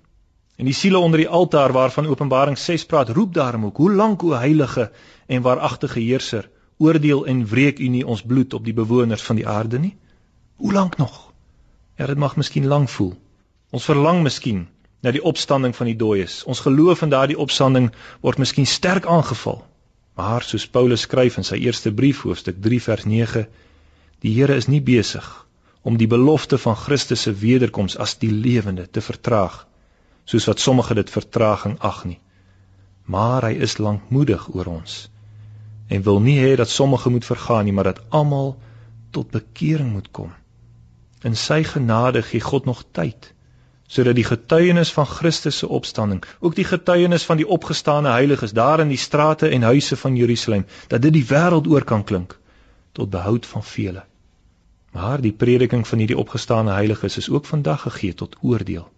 En 0.58 0.66
die 0.66 0.74
siele 0.74 0.98
onder 0.98 1.22
die 1.22 1.28
altaar 1.28 1.72
waarvan 1.72 2.06
Openbaring 2.06 2.58
6 2.58 2.84
praat, 2.86 3.08
roep 3.14 3.34
daarom 3.34 3.64
ook: 3.64 3.76
"Hoe 3.76 3.92
lank 3.92 4.22
o 4.22 4.32
heilige 4.34 4.90
en 5.26 5.42
waaragtige 5.42 6.00
heerser, 6.00 6.50
oordeel 6.78 7.26
en 7.26 7.46
wreek 7.46 7.78
u 7.78 7.88
nie 7.88 8.06
ons 8.06 8.22
bloed 8.22 8.54
op 8.54 8.64
die 8.64 8.74
bewoners 8.74 9.22
van 9.22 9.36
die 9.36 9.48
aarde 9.48 9.78
nie? 9.78 9.96
Hoe 10.56 10.72
lank 10.72 10.96
nog?" 10.96 11.32
Ja, 11.98 12.06
dit 12.06 12.18
mag 12.18 12.36
miskien 12.36 12.66
lank 12.66 12.88
voel. 12.88 13.14
Ons 13.70 13.84
verlang 13.84 14.22
miskien 14.22 14.68
na 15.02 15.10
die 15.10 15.22
opstanding 15.22 15.76
van 15.76 15.86
die 15.90 15.96
dooies. 15.96 16.44
Ons 16.44 16.60
geloof 16.60 17.02
in 17.02 17.10
daardie 17.10 17.38
opstanding 17.38 17.90
word 18.22 18.38
miskien 18.38 18.66
sterk 18.66 19.06
aangeval. 19.06 19.64
Maar 20.18 20.42
soos 20.42 20.66
Paulus 20.66 21.06
skryf 21.06 21.36
in 21.38 21.46
sy 21.46 21.58
eerste 21.62 21.92
brief 21.94 22.22
hoofstuk 22.26 22.62
3 22.62 22.80
vers 22.82 23.04
9, 23.04 23.44
die 24.22 24.32
Here 24.34 24.54
is 24.54 24.66
nie 24.66 24.80
besig 24.82 25.26
om 25.82 25.96
die 25.96 26.08
belofte 26.10 26.58
van 26.58 26.74
Christus 26.76 27.22
se 27.26 27.32
wederkoms 27.32 27.96
as 27.96 28.16
die 28.18 28.32
lewende 28.32 28.86
te 28.90 29.00
vertraag, 29.00 29.60
soos 30.24 30.48
wat 30.50 30.60
sommige 30.60 30.94
dit 30.98 31.10
vertraging 31.10 31.78
ag 31.80 32.02
nie. 32.04 32.18
Maar 33.06 33.46
hy 33.48 33.54
is 33.62 33.78
lankmoedig 33.78 34.48
oor 34.54 34.74
ons 34.80 35.06
en 35.88 36.02
wil 36.02 36.20
nie 36.20 36.38
hê 36.40 36.54
dat 36.56 36.68
sommige 36.68 37.10
moet 37.10 37.24
vergaan 37.24 37.64
nie, 37.64 37.72
maar 37.72 37.90
dat 37.92 38.02
almal 38.08 38.56
tot 39.10 39.30
bekering 39.30 39.92
moet 39.92 40.10
kom. 40.10 40.32
In 41.24 41.36
sy 41.36 41.62
genade 41.64 42.22
gee 42.22 42.40
God 42.40 42.64
nog 42.64 42.84
tyd 42.92 43.32
sodat 43.88 44.18
die 44.18 44.26
getuienis 44.28 44.90
van 44.92 45.06
Christus 45.08 45.58
se 45.58 45.68
opstanding, 45.68 46.20
ook 46.44 46.54
die 46.54 46.66
getuienis 46.68 47.24
van 47.24 47.38
die 47.40 47.46
opgestane 47.48 48.10
heiliges 48.12 48.52
daar 48.52 48.82
in 48.84 48.92
die 48.92 49.00
strate 49.00 49.48
en 49.48 49.64
huise 49.64 49.96
van 49.96 50.16
Jerusalem, 50.16 50.66
dat 50.92 51.02
dit 51.02 51.12
die 51.12 51.24
wêreld 51.24 51.66
oor 51.72 51.84
kan 51.84 52.04
klink 52.04 52.36
tot 52.92 53.10
behoud 53.10 53.46
van 53.46 53.64
vele. 53.64 54.04
Maar 54.92 55.20
die 55.24 55.32
prediking 55.32 55.86
van 55.88 55.98
hierdie 55.98 56.18
opgestane 56.18 56.72
heiliges 56.72 57.16
is 57.16 57.30
ook 57.30 57.46
vandag 57.46 57.82
gegee 57.82 58.14
tot 58.14 58.36
oordeel. 58.40 58.88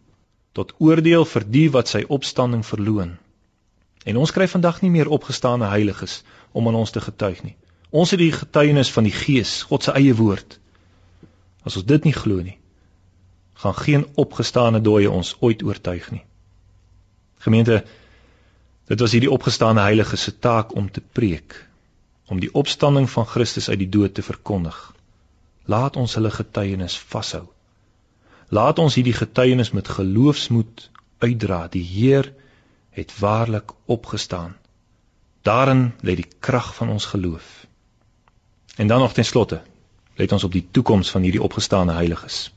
Tot 0.53 0.74
oordeel 0.79 1.24
vir 1.24 1.46
die 1.46 1.68
wat 1.70 1.88
sy 1.88 2.05
opstanding 2.09 2.66
verloon. 2.66 3.16
En 4.05 4.16
ons 4.16 4.33
kry 4.35 4.48
vandag 4.48 4.81
nie 4.83 4.90
meer 4.90 5.09
opgestane 5.09 5.70
heiliges 5.70 6.22
om 6.52 6.68
aan 6.68 6.78
ons 6.80 6.90
te 6.90 7.00
getuig 7.00 7.42
nie. 7.42 7.56
Ons 7.90 8.12
het 8.14 8.20
die 8.22 8.32
getuienis 8.32 8.90
van 8.94 9.06
die 9.06 9.14
Gees, 9.14 9.62
God 9.66 9.86
se 9.86 9.94
eie 9.98 10.14
woord. 10.14 10.58
As 11.66 11.76
ons 11.76 11.86
dit 11.86 12.04
nie 12.06 12.14
glo 12.14 12.42
nie, 12.42 12.56
gaan 13.60 13.74
geen 13.76 14.06
opgestane 14.20 14.80
dooie 14.80 15.10
ons 15.10 15.34
ooit 15.40 15.62
oortuig 15.62 16.10
nie. 16.14 16.22
Gemeente, 17.44 17.82
dit 18.88 19.00
was 19.00 19.12
hierdie 19.16 19.32
opgestane 19.32 19.82
heilige 19.84 20.16
se 20.16 20.32
taak 20.38 20.74
om 20.76 20.90
te 20.90 21.00
preek, 21.00 21.56
om 22.30 22.40
die 22.40 22.52
opstanding 22.54 23.10
van 23.10 23.26
Christus 23.26 23.68
uit 23.68 23.78
die 23.82 23.90
dood 23.90 24.14
te 24.14 24.22
verkondig. 24.22 24.78
Laat 25.66 25.96
ons 25.96 26.14
hulle 26.14 26.30
getuienis 26.30 26.96
vashou. 27.10 27.46
Laat 28.50 28.78
ons 28.82 28.96
hierdie 28.98 29.14
getuienis 29.14 29.70
met 29.76 29.88
geloofsmoed 29.88 30.88
uitdra. 31.22 31.66
Die 31.70 31.84
Heer 31.84 32.32
het 32.96 33.12
waarlik 33.18 33.72
opgestaan. 33.86 34.56
Daarin 35.42 35.92
lê 36.05 36.16
die 36.20 36.29
krag 36.38 36.74
van 36.76 36.88
ons 36.88 37.07
geloof. 37.12 37.66
En 38.76 38.87
dan 38.87 39.00
nog 39.00 39.12
ten 39.12 39.24
slotte, 39.24 39.62
let 40.16 40.33
ons 40.33 40.44
op 40.44 40.53
die 40.53 40.66
toekoms 40.70 41.11
van 41.11 41.22
hierdie 41.22 41.42
opgestane 41.42 41.92
heiliges. 41.96 42.50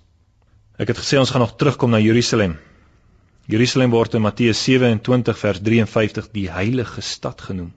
Ek 0.78 0.91
het 0.91 1.00
gesê 1.00 1.19
ons 1.19 1.30
gaan 1.30 1.43
nog 1.46 1.56
terugkom 1.56 1.93
na 1.93 2.00
Jerusalem. 2.00 2.58
Jerusalem 3.48 3.91
word 3.91 4.13
in 4.13 4.24
Matteus 4.24 4.63
27 4.63 5.39
vers 5.39 5.60
53 5.62 6.30
die 6.32 6.50
heilige 6.52 7.02
stad 7.02 7.41
genoem. 7.41 7.74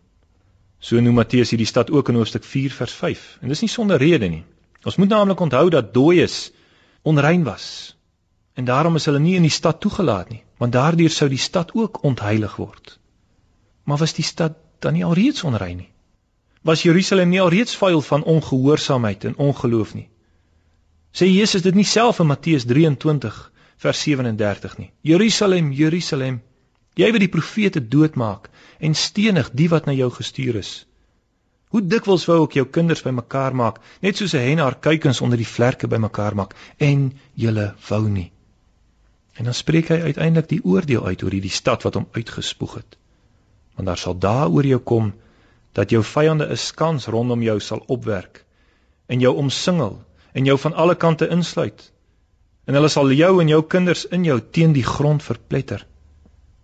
So 0.79 1.01
noem 1.01 1.19
Matteus 1.23 1.51
hierdie 1.51 1.67
stad 1.67 1.91
ook 1.91 2.09
in 2.09 2.21
hoofstuk 2.21 2.45
4 2.45 2.73
vers 2.73 2.93
5. 2.93 3.27
En 3.43 3.49
dis 3.49 3.63
nie 3.65 3.73
sonder 3.73 3.99
rede 3.99 4.29
nie. 4.29 4.45
Ons 4.87 4.97
moet 4.97 5.11
naamlik 5.11 5.41
onthou 5.41 5.69
dat 5.71 5.95
dooies 5.95 6.51
onrein 7.03 7.45
was 7.45 7.97
En 8.57 8.65
daarom 8.65 8.95
is 8.97 9.05
hulle 9.05 9.21
nie 9.21 9.35
in 9.37 9.45
die 9.45 9.53
stad 9.53 9.83
toegelaat 9.85 10.31
nie, 10.33 10.41
want 10.63 10.73
daardeur 10.73 11.13
sou 11.13 11.27
die 11.29 11.41
stad 11.41 11.75
ook 11.77 11.99
ontheilig 12.09 12.55
word. 12.57 12.95
Maar 13.85 14.01
was 14.01 14.17
die 14.17 14.25
stad 14.25 14.57
dan 14.79 14.93
nie 14.93 15.05
alreeds 15.05 15.45
onrein 15.45 15.77
nie? 15.77 15.91
Was 16.67 16.83
Jerusalem 16.83 17.29
nie 17.31 17.41
alreeds 17.41 17.77
vuil 17.77 18.01
van 18.03 18.25
ongehoorsaamheid 18.25 19.25
en 19.25 19.37
ongeloof 19.37 19.95
nie? 19.95 20.09
Sê 21.17 21.29
Jesus 21.31 21.63
dit 21.63 21.75
nie 21.75 21.87
self 21.87 22.19
in 22.21 22.27
Matteus 22.27 22.67
23 22.67 23.37
vers 23.77 24.01
37 24.03 24.77
nie. 24.79 24.91
Jerusalem, 25.01 25.71
Jerusalem, 25.73 26.43
jy 26.97 27.13
wat 27.13 27.23
die 27.23 27.33
profete 27.33 27.81
doodmaak 27.81 28.51
en 28.81 28.95
stenig 28.95 29.53
die 29.53 29.69
wat 29.73 29.87
na 29.87 29.95
jou 29.97 30.11
gestuur 30.11 30.59
is. 30.61 30.73
Hoe 31.75 31.83
dikwels 31.83 32.27
wou 32.29 32.43
ek 32.45 32.59
jou 32.59 32.67
kinders 32.73 33.03
bymekaar 33.05 33.55
maak, 33.55 33.81
net 34.03 34.17
soos 34.17 34.35
'n 34.35 34.45
hen 34.49 34.63
haar 34.65 34.79
kuikens 34.81 35.21
onder 35.21 35.39
die 35.39 35.53
vlerke 35.55 35.89
bymekaar 35.89 36.35
maak 36.35 36.55
en 36.79 37.13
julle 37.35 37.75
wou 37.89 38.09
nie. 38.09 38.33
En 39.37 39.45
dan 39.45 39.55
spreek 39.55 39.89
hy 39.89 40.01
uiteindelik 40.01 40.49
die 40.49 40.65
oordeel 40.65 41.07
uit 41.07 41.23
oor 41.23 41.31
hierdie 41.31 41.57
stad 41.63 41.83
wat 41.83 41.95
hom 41.95 42.09
uitgespoeg 42.13 42.75
het. 42.75 42.97
Want 43.77 43.89
daar 43.89 44.01
sal 44.01 44.19
daaroor 44.19 44.67
jou 44.67 44.81
kom 44.81 45.13
dat 45.77 45.91
jou 45.93 46.03
vyande 46.05 46.49
'n 46.51 46.57
skans 46.57 47.07
rondom 47.07 47.43
jou 47.43 47.61
sal 47.61 47.83
opwerk 47.87 48.45
en 49.07 49.21
jou 49.21 49.37
omsingel 49.37 50.01
en 50.33 50.45
jou 50.45 50.59
van 50.59 50.75
alle 50.75 50.95
kante 50.95 51.29
insluit. 51.29 51.93
En 52.65 52.75
hulle 52.75 52.89
sal 52.89 53.13
jou 53.13 53.41
en 53.41 53.49
jou 53.49 53.63
kinders 53.63 54.07
in 54.07 54.25
jou 54.25 54.41
teen 54.51 54.73
die 54.73 54.85
grond 54.85 55.23
verpletter 55.23 55.87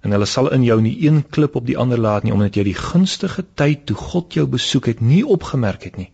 en 0.03 0.11
hulle 0.11 0.27
sal 0.27 0.51
in 0.55 0.65
jou 0.67 0.81
nie 0.83 0.97
een 1.07 1.23
klip 1.31 1.57
op 1.59 1.67
die 1.67 1.79
ander 1.79 1.99
laat 1.99 2.27
nie 2.27 2.35
omdat 2.35 2.57
jy 2.59 2.65
die 2.73 2.79
gunstige 2.79 3.45
tyd 3.55 3.87
toe 3.87 3.97
God 3.97 4.35
jou 4.35 4.47
besoek 4.51 4.89
het 4.91 5.01
nie 5.01 5.23
opgemerk 5.23 5.87
het 5.87 5.97
nie. 5.97 6.11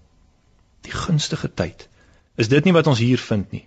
Die 0.85 0.93
gunstige 0.93 1.49
tyd. 1.49 1.89
Is 2.37 2.53
dit 2.53 2.65
nie 2.65 2.75
wat 2.77 2.87
ons 2.87 3.01
hier 3.01 3.19
vind 3.19 3.53
nie? 3.53 3.65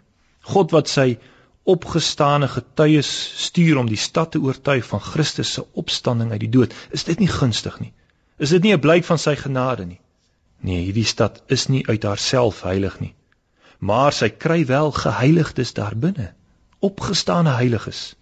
God 0.53 0.71
wat 0.71 0.89
sy 0.89 1.17
opgestane 1.63 2.47
getuies 2.47 3.09
stuur 3.45 3.77
om 3.77 3.89
die 3.89 3.99
stad 3.99 4.31
te 4.31 4.39
oortuig 4.41 4.85
van 4.85 5.01
Christus 5.01 5.53
se 5.53 5.65
opstanding 5.77 6.31
uit 6.31 6.39
die 6.41 6.49
dood, 6.49 6.73
is 6.89 7.03
dit 7.03 7.19
nie 7.19 7.29
gunstig 7.29 7.79
nie? 7.79 7.93
Is 8.37 8.49
dit 8.49 8.63
nie 8.63 8.73
'n 8.73 8.79
blyk 8.79 9.05
van 9.05 9.19
sy 9.19 9.35
genade 9.35 9.85
nie? 9.85 10.01
Nee, 10.61 10.83
hierdie 10.83 11.05
stad 11.05 11.43
is 11.47 11.67
nie 11.67 11.87
uit 11.87 12.03
haarself 12.03 12.61
heilig 12.61 12.99
nie. 12.99 13.13
Maar 13.79 14.13
sy 14.13 14.29
kry 14.29 14.65
wel 14.65 14.91
geheiligdes 14.91 15.73
daar 15.73 15.95
binne, 15.95 16.33
opgestane 16.79 17.49
heiliges. 17.49 18.15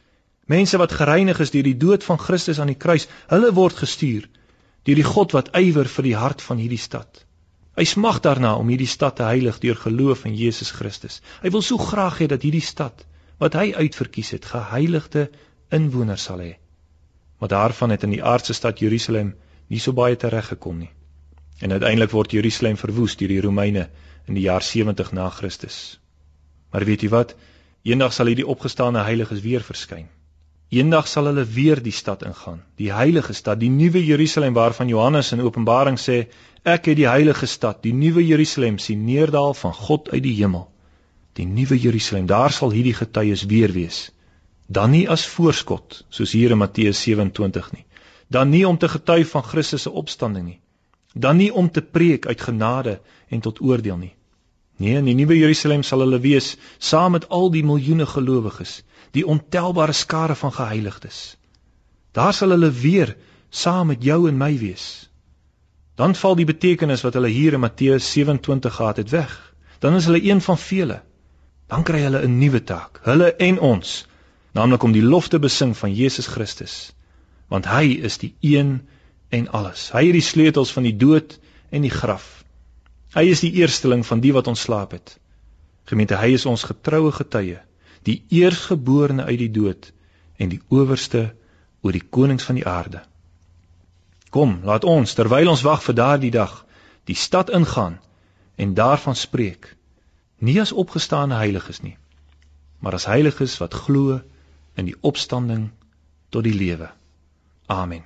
Mense 0.46 0.78
wat 0.78 0.92
gereinig 0.92 1.40
is 1.40 1.52
deur 1.52 1.64
die 1.64 1.78
dood 1.78 2.04
van 2.04 2.20
Christus 2.20 2.60
aan 2.60 2.72
die 2.72 2.80
kruis, 2.80 3.08
hulle 3.28 3.54
word 3.54 3.76
gestuur 3.76 4.30
deur 4.84 4.96
die 4.96 5.04
God 5.04 5.32
wat 5.32 5.52
ywer 5.54 5.86
vir 5.86 6.04
die 6.04 6.16
hart 6.16 6.42
van 6.42 6.58
hierdie 6.58 6.80
stad. 6.80 7.26
Hy 7.76 7.84
smag 7.86 8.20
daarna 8.20 8.56
om 8.56 8.68
hierdie 8.68 8.88
stad 8.88 9.16
te 9.16 9.24
heilig 9.24 9.60
deur 9.60 9.76
geloof 9.76 10.26
in 10.26 10.36
Jesus 10.36 10.72
Christus. 10.72 11.22
Hy 11.44 11.50
wil 11.50 11.62
so 11.62 11.78
graag 11.78 12.20
hê 12.20 12.28
dat 12.28 12.42
hierdie 12.42 12.66
stad 12.66 13.06
wat 13.40 13.56
hy 13.56 13.72
uitverkies 13.74 14.34
het, 14.36 14.46
geheiligde 14.46 15.30
inwoners 15.72 16.28
sal 16.30 16.44
hê. 16.44 16.54
Maar 17.40 17.50
daarvan 17.56 17.96
het 17.96 18.04
in 18.04 18.16
die 18.18 18.24
aardse 18.24 18.54
stad 18.54 18.80
Jerusalem 18.84 19.34
nie 19.68 19.80
so 19.80 19.96
baie 19.96 20.18
tereggekom 20.20 20.78
nie. 20.84 20.92
En 21.60 21.72
uiteindelik 21.72 22.12
word 22.12 22.36
Jerusalem 22.36 22.78
verwoes 22.78 23.16
deur 23.20 23.32
die 23.32 23.42
Romeine 23.42 23.90
in 24.28 24.36
die 24.36 24.46
jaar 24.48 24.64
70 24.64 25.12
na 25.16 25.30
Christus. 25.30 26.00
Maar 26.72 26.86
weet 26.86 27.04
jy 27.04 27.10
wat? 27.10 27.36
Eendag 27.88 28.14
sal 28.14 28.32
hierdie 28.32 28.48
opgestane 28.48 29.04
heiliges 29.08 29.42
weer 29.42 29.64
verskyn. 29.64 30.08
Eendag 30.70 31.08
sal 31.10 31.26
hulle 31.32 31.46
weer 31.50 31.80
die 31.82 31.96
stad 31.96 32.22
ingaan, 32.28 32.60
die 32.78 32.92
heilige 32.94 33.34
stad, 33.34 33.58
die 33.60 33.72
nuwe 33.74 34.04
Jerusalem 34.06 34.54
waarvan 34.54 34.92
Johannes 34.92 35.32
in 35.34 35.42
Openbaring 35.42 35.98
sê, 35.98 36.28
ek 36.62 36.92
het 36.92 37.00
die 37.00 37.08
heilige 37.10 37.48
stad, 37.50 37.80
die 37.82 37.94
nuwe 37.94 38.22
Jerusalem 38.22 38.78
sien 38.78 39.02
neerdal 39.08 39.56
van 39.58 39.74
God 39.74 40.12
uit 40.14 40.22
die 40.28 40.36
hemel. 40.42 40.68
Die 41.40 41.48
nuwe 41.48 41.78
Jerusalem, 41.80 42.26
daar 42.28 42.52
sal 42.52 42.74
hierdie 42.76 42.96
getuies 42.98 43.46
weer 43.48 43.72
wees. 43.72 44.10
Dan 44.68 44.92
nie 44.92 45.06
as 45.10 45.24
voorskot, 45.26 46.04
soos 46.14 46.34
hier 46.36 46.52
in 46.52 46.60
Matteus 46.60 47.00
27 47.06 47.72
nie. 47.78 47.86
Dan 48.28 48.52
nie 48.52 48.66
om 48.68 48.78
te 48.78 48.90
getuig 48.92 49.30
van 49.32 49.46
Christus 49.48 49.88
se 49.88 49.94
opstanding 50.02 50.46
nie. 50.46 50.60
Dan 51.14 51.40
nie 51.40 51.50
om 51.54 51.72
te 51.72 51.82
preek 51.82 52.28
uit 52.28 52.42
genade 52.42 53.00
en 53.30 53.40
tot 53.40 53.62
oordeel 53.62 53.98
nie. 53.98 54.14
Nee, 54.80 55.00
in 55.00 55.08
die 55.10 55.16
nuwe 55.16 55.40
Jerusalem 55.40 55.82
sal 55.84 56.04
hulle 56.06 56.20
wees 56.24 56.54
saam 56.78 57.16
met 57.18 57.26
al 57.30 57.50
die 57.56 57.64
miljoene 57.66 58.06
gelowiges 58.08 58.82
die 59.18 59.26
ontelbare 59.26 59.96
skare 59.96 60.36
van 60.36 60.54
geheiligdes. 60.54 61.38
Daar 62.14 62.34
sal 62.34 62.54
hulle 62.54 62.70
weer 62.72 63.16
saam 63.50 63.90
met 63.90 64.04
jou 64.04 64.28
en 64.30 64.38
my 64.38 64.54
wees. 64.60 65.10
Dan 65.96 66.16
val 66.16 66.36
die 66.36 66.48
betekenis 66.48 67.04
wat 67.04 67.18
hulle 67.18 67.32
hier 67.34 67.58
in 67.58 67.64
Matteus 67.66 68.12
27 68.12 68.76
gehad 68.76 69.02
het 69.02 69.10
weg. 69.10 69.34
Dan 69.80 69.96
is 69.96 70.06
hulle 70.06 70.22
een 70.24 70.42
van 70.42 70.58
vele. 70.58 71.02
Dan 71.70 71.86
kry 71.86 72.02
hulle 72.02 72.22
'n 72.26 72.40
nuwe 72.40 72.64
taak, 72.64 73.02
hulle 73.06 73.36
en 73.38 73.60
ons, 73.60 74.06
naamlik 74.54 74.84
om 74.84 74.92
die 74.92 75.06
lof 75.06 75.28
te 75.28 75.40
besing 75.40 75.78
van 75.78 75.94
Jesus 75.94 76.28
Christus, 76.28 76.94
want 77.48 77.66
hy 77.66 78.00
is 78.10 78.18
die 78.18 78.34
een 78.42 78.82
en 79.30 79.48
alles. 79.50 79.90
Hy 79.94 80.06
het 80.06 80.18
die 80.18 80.26
sleutels 80.26 80.72
van 80.72 80.84
die 80.84 80.98
dood 80.98 81.40
en 81.70 81.82
die 81.82 81.94
graf. 81.94 82.44
Hy 83.14 83.30
is 83.30 83.42
die 83.42 83.54
eersteling 83.62 84.06
van 84.06 84.20
die 84.20 84.34
wat 84.34 84.48
ontslaap 84.48 84.92
het. 84.92 85.20
Gemeente, 85.86 86.16
hy 86.16 86.34
is 86.34 86.46
ons 86.46 86.64
getroue 86.64 87.12
getuie 87.12 87.60
die 88.04 88.24
eersgeborene 88.30 89.24
uit 89.24 89.40
die 89.40 89.52
dood 89.52 89.92
en 90.38 90.50
die 90.50 90.62
owerste 90.70 91.34
oor 91.82 91.96
die 91.96 92.06
konings 92.10 92.46
van 92.48 92.60
die 92.60 92.68
aarde. 92.68 93.02
Kom, 94.30 94.60
laat 94.64 94.86
ons 94.88 95.16
terwyl 95.18 95.50
ons 95.52 95.66
wag 95.66 95.82
vir 95.84 95.98
daardie 95.98 96.32
dag, 96.32 96.54
die 97.10 97.18
stad 97.18 97.50
ingaan 97.50 97.98
en 98.56 98.76
daarvan 98.78 99.18
spreek, 99.18 99.76
nie 100.40 100.60
as 100.62 100.72
opgestane 100.72 101.36
heiliges 101.40 101.82
nie, 101.84 101.98
maar 102.80 102.96
as 102.96 103.08
heiliges 103.10 103.58
wat 103.60 103.76
glo 103.76 104.20
in 104.80 104.88
die 104.88 104.96
opstanding 105.02 105.70
tot 106.30 106.46
die 106.48 106.56
lewe. 106.56 106.90
Amen. 107.68 108.04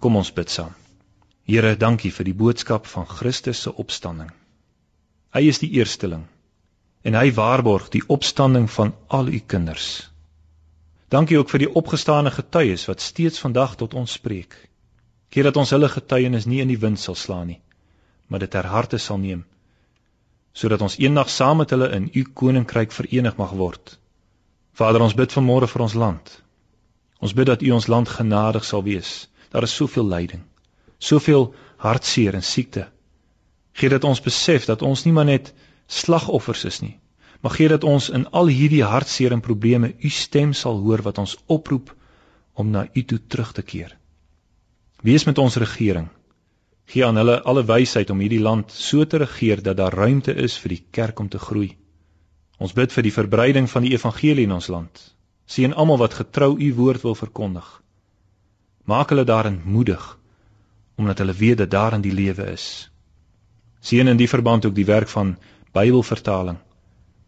Kom 0.00 0.16
ons 0.16 0.32
bid 0.32 0.50
saam. 0.50 0.74
Here, 1.44 1.74
dankie 1.76 2.10
vir 2.14 2.26
die 2.28 2.36
boodskap 2.36 2.86
van 2.86 3.06
Christus 3.06 3.62
se 3.62 3.72
opstanding. 3.72 4.30
Hy 5.34 5.42
is 5.48 5.60
die 5.62 5.70
eersteling 5.78 6.26
en 7.06 7.16
hy 7.16 7.30
waarborg 7.32 7.88
die 7.94 8.02
opstanding 8.12 8.66
van 8.70 8.92
al 9.08 9.30
u 9.30 9.38
kinders. 9.40 10.10
Dankie 11.10 11.38
ook 11.38 11.50
vir 11.50 11.64
die 11.64 11.70
opgestane 11.80 12.30
getuies 12.30 12.84
wat 12.90 13.00
steeds 13.00 13.40
vandag 13.42 13.76
tot 13.80 13.94
ons 13.94 14.12
spreek. 14.18 14.54
Keer 15.30 15.48
dat 15.48 15.56
ons 15.56 15.70
hulle 15.74 15.88
getuienis 15.88 16.46
nie 16.46 16.60
in 16.62 16.70
die 16.70 16.78
wind 16.78 17.00
sal 17.00 17.16
slaan 17.18 17.50
nie, 17.54 17.60
maar 18.28 18.42
dit 18.42 18.50
ter 18.50 18.66
harte 18.66 18.98
sal 18.98 19.18
neem 19.22 19.46
sodat 20.52 20.82
ons 20.82 20.98
eendag 20.98 21.30
saam 21.30 21.60
met 21.62 21.70
hulle 21.70 21.90
in 21.96 22.10
u 22.12 22.24
koninkryk 22.34 22.92
verenig 22.92 23.36
mag 23.36 23.52
word. 23.56 23.98
Vader, 24.72 25.02
ons 25.02 25.14
bid 25.14 25.32
vanmôre 25.32 25.68
vir 25.68 25.82
ons 25.86 25.94
land. 25.94 26.30
Ons 27.20 27.34
bid 27.36 27.46
dat 27.46 27.62
u 27.62 27.70
ons 27.76 27.86
land 27.86 28.08
genadig 28.08 28.64
sal 28.64 28.82
wees. 28.82 29.28
Daar 29.50 29.66
is 29.66 29.74
soveel 29.74 30.06
lyding, 30.08 30.42
soveel 30.98 31.50
hartseer 31.76 32.34
en 32.34 32.42
siekte. 32.42 32.86
Gee 33.72 33.90
dat 33.90 34.04
ons 34.04 34.22
besef 34.22 34.66
dat 34.66 34.82
ons 34.82 35.04
nie 35.04 35.12
maar 35.12 35.28
net 35.28 35.52
slagoffers 35.86 36.64
is 36.64 36.80
nie. 36.80 36.96
Mag 37.40 37.56
gee 37.56 37.68
dat 37.72 37.84
ons 37.84 38.10
in 38.12 38.26
al 38.36 38.50
hierdie 38.52 38.84
hartseer 38.84 39.32
en 39.32 39.40
probleme 39.40 39.94
u 39.98 40.08
stem 40.12 40.52
sal 40.52 40.80
hoor 40.84 41.02
wat 41.02 41.18
ons 41.18 41.36
oproep 41.46 41.94
om 42.54 42.70
na 42.70 42.86
u 42.92 43.04
toe 43.04 43.18
terug 43.26 43.52
te 43.56 43.62
keer. 43.62 43.96
Wees 45.02 45.24
met 45.24 45.38
ons 45.38 45.56
regering. 45.56 46.08
Gee 46.90 47.04
aan 47.06 47.20
hulle 47.20 47.36
alle 47.46 47.62
wysheid 47.62 48.10
om 48.10 48.18
hierdie 48.18 48.42
land 48.42 48.72
so 48.74 49.04
te 49.06 49.20
regeer 49.22 49.62
dat 49.62 49.76
daar 49.78 49.94
ruimte 49.94 50.32
is 50.34 50.56
vir 50.58 50.72
die 50.74 50.84
kerk 50.90 51.20
om 51.22 51.28
te 51.30 51.38
groei. 51.38 51.76
Ons 52.58 52.72
bid 52.74 52.90
vir 52.92 53.06
die 53.06 53.12
verbreiding 53.14 53.68
van 53.70 53.84
die 53.86 53.92
evangelie 53.94 54.46
in 54.48 54.54
ons 54.56 54.66
land. 54.74 55.02
Seën 55.46 55.74
almal 55.74 56.00
wat 56.00 56.16
getrou 56.18 56.56
u 56.58 56.70
woord 56.74 57.04
wil 57.06 57.14
verkondig. 57.14 57.68
Maak 58.90 59.14
hulle 59.14 59.24
daarin 59.24 59.60
moedig 59.64 60.16
omdat 61.00 61.22
hulle 61.22 61.32
weet 61.32 61.56
dat 61.62 61.70
daarin 61.70 62.02
die 62.04 62.12
lewe 62.12 62.44
is. 62.52 62.90
Seën 63.80 64.10
in 64.10 64.18
die 64.20 64.28
verband 64.28 64.66
ook 64.66 64.74
die 64.74 64.84
werk 64.84 65.08
van 65.08 65.36
Bybelvertaling 65.72 66.58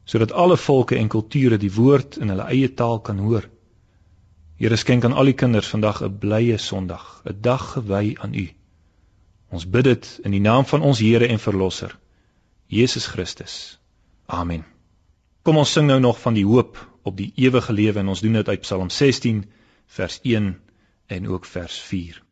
sodat 0.05 0.33
alle 0.33 0.57
volke 0.57 0.97
en 0.99 1.09
kulture 1.09 1.57
die 1.57 1.71
woord 1.73 2.19
in 2.19 2.35
hulle 2.35 2.49
eie 2.51 2.73
taal 2.75 2.99
kan 3.01 3.23
hoor. 3.23 3.47
Here 4.59 4.77
skenk 4.77 5.05
aan 5.07 5.15
al 5.15 5.31
die 5.31 5.39
kinders 5.39 5.71
vandag 5.71 6.03
'n 6.03 6.19
blye 6.19 6.59
Sondag, 6.59 7.23
'n 7.25 7.39
dag 7.41 7.73
gewy 7.73 8.17
aan 8.19 8.35
U. 8.35 8.49
Ons 9.53 9.69
bid 9.69 9.85
dit 9.85 10.09
in 10.25 10.33
die 10.33 10.41
naam 10.41 10.65
van 10.65 10.83
ons 10.83 11.01
Here 11.05 11.29
en 11.29 11.41
Verlosser, 11.41 11.93
Jesus 12.73 13.07
Christus. 13.13 13.79
Amen. 14.27 14.65
Kom 15.45 15.59
ons 15.61 15.73
sing 15.77 15.87
nou 15.91 16.01
nog 16.01 16.21
van 16.23 16.35
die 16.39 16.47
hoop 16.49 16.79
op 17.05 17.17
die 17.19 17.33
ewige 17.37 17.73
lewe 17.73 18.01
en 18.01 18.09
ons 18.09 18.23
doen 18.25 18.39
dit 18.39 18.49
uit 18.49 18.65
Psalm 18.65 18.89
16 18.91 19.43
vers 19.93 20.19
1 20.23 20.55
en 21.07 21.29
ook 21.29 21.45
vers 21.45 21.81
4. 21.91 22.23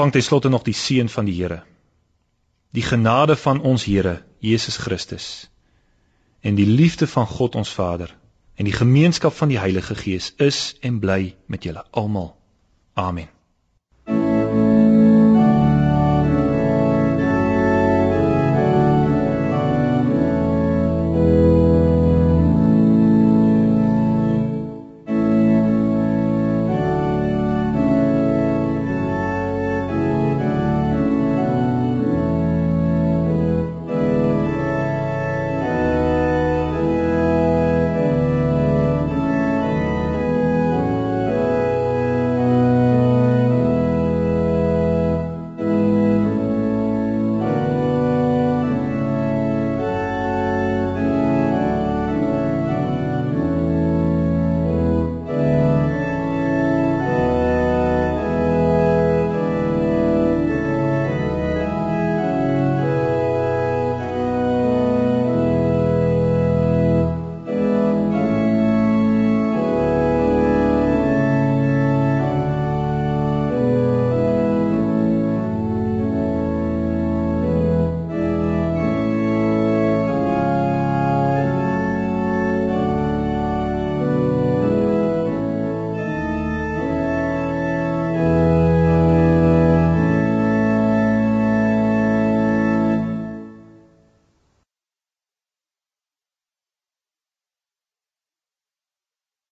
Ontvang 0.00 0.22
ten 0.22 0.28
slotte 0.28 0.48
nog 0.48 0.62
die 0.62 0.74
seën 0.74 1.08
van 1.08 1.24
die 1.24 1.34
Here. 1.42 1.62
Die 2.72 2.82
genade 2.82 3.36
van 3.36 3.60
ons 3.60 3.84
Here 3.84 4.22
Jesus 4.38 4.76
Christus 4.76 5.50
en 6.40 6.54
die 6.54 6.66
liefde 6.66 7.06
van 7.06 7.26
God 7.26 7.54
ons 7.54 7.68
Vader 7.68 8.16
en 8.56 8.64
die 8.64 8.72
gemeenskap 8.72 9.34
van 9.36 9.52
die 9.52 9.58
Heilige 9.58 9.94
Gees 9.94 10.32
is 10.36 10.76
en 10.80 11.00
bly 11.00 11.36
met 11.46 11.64
julle 11.68 11.84
almal. 11.90 12.32
Amen. 12.94 13.28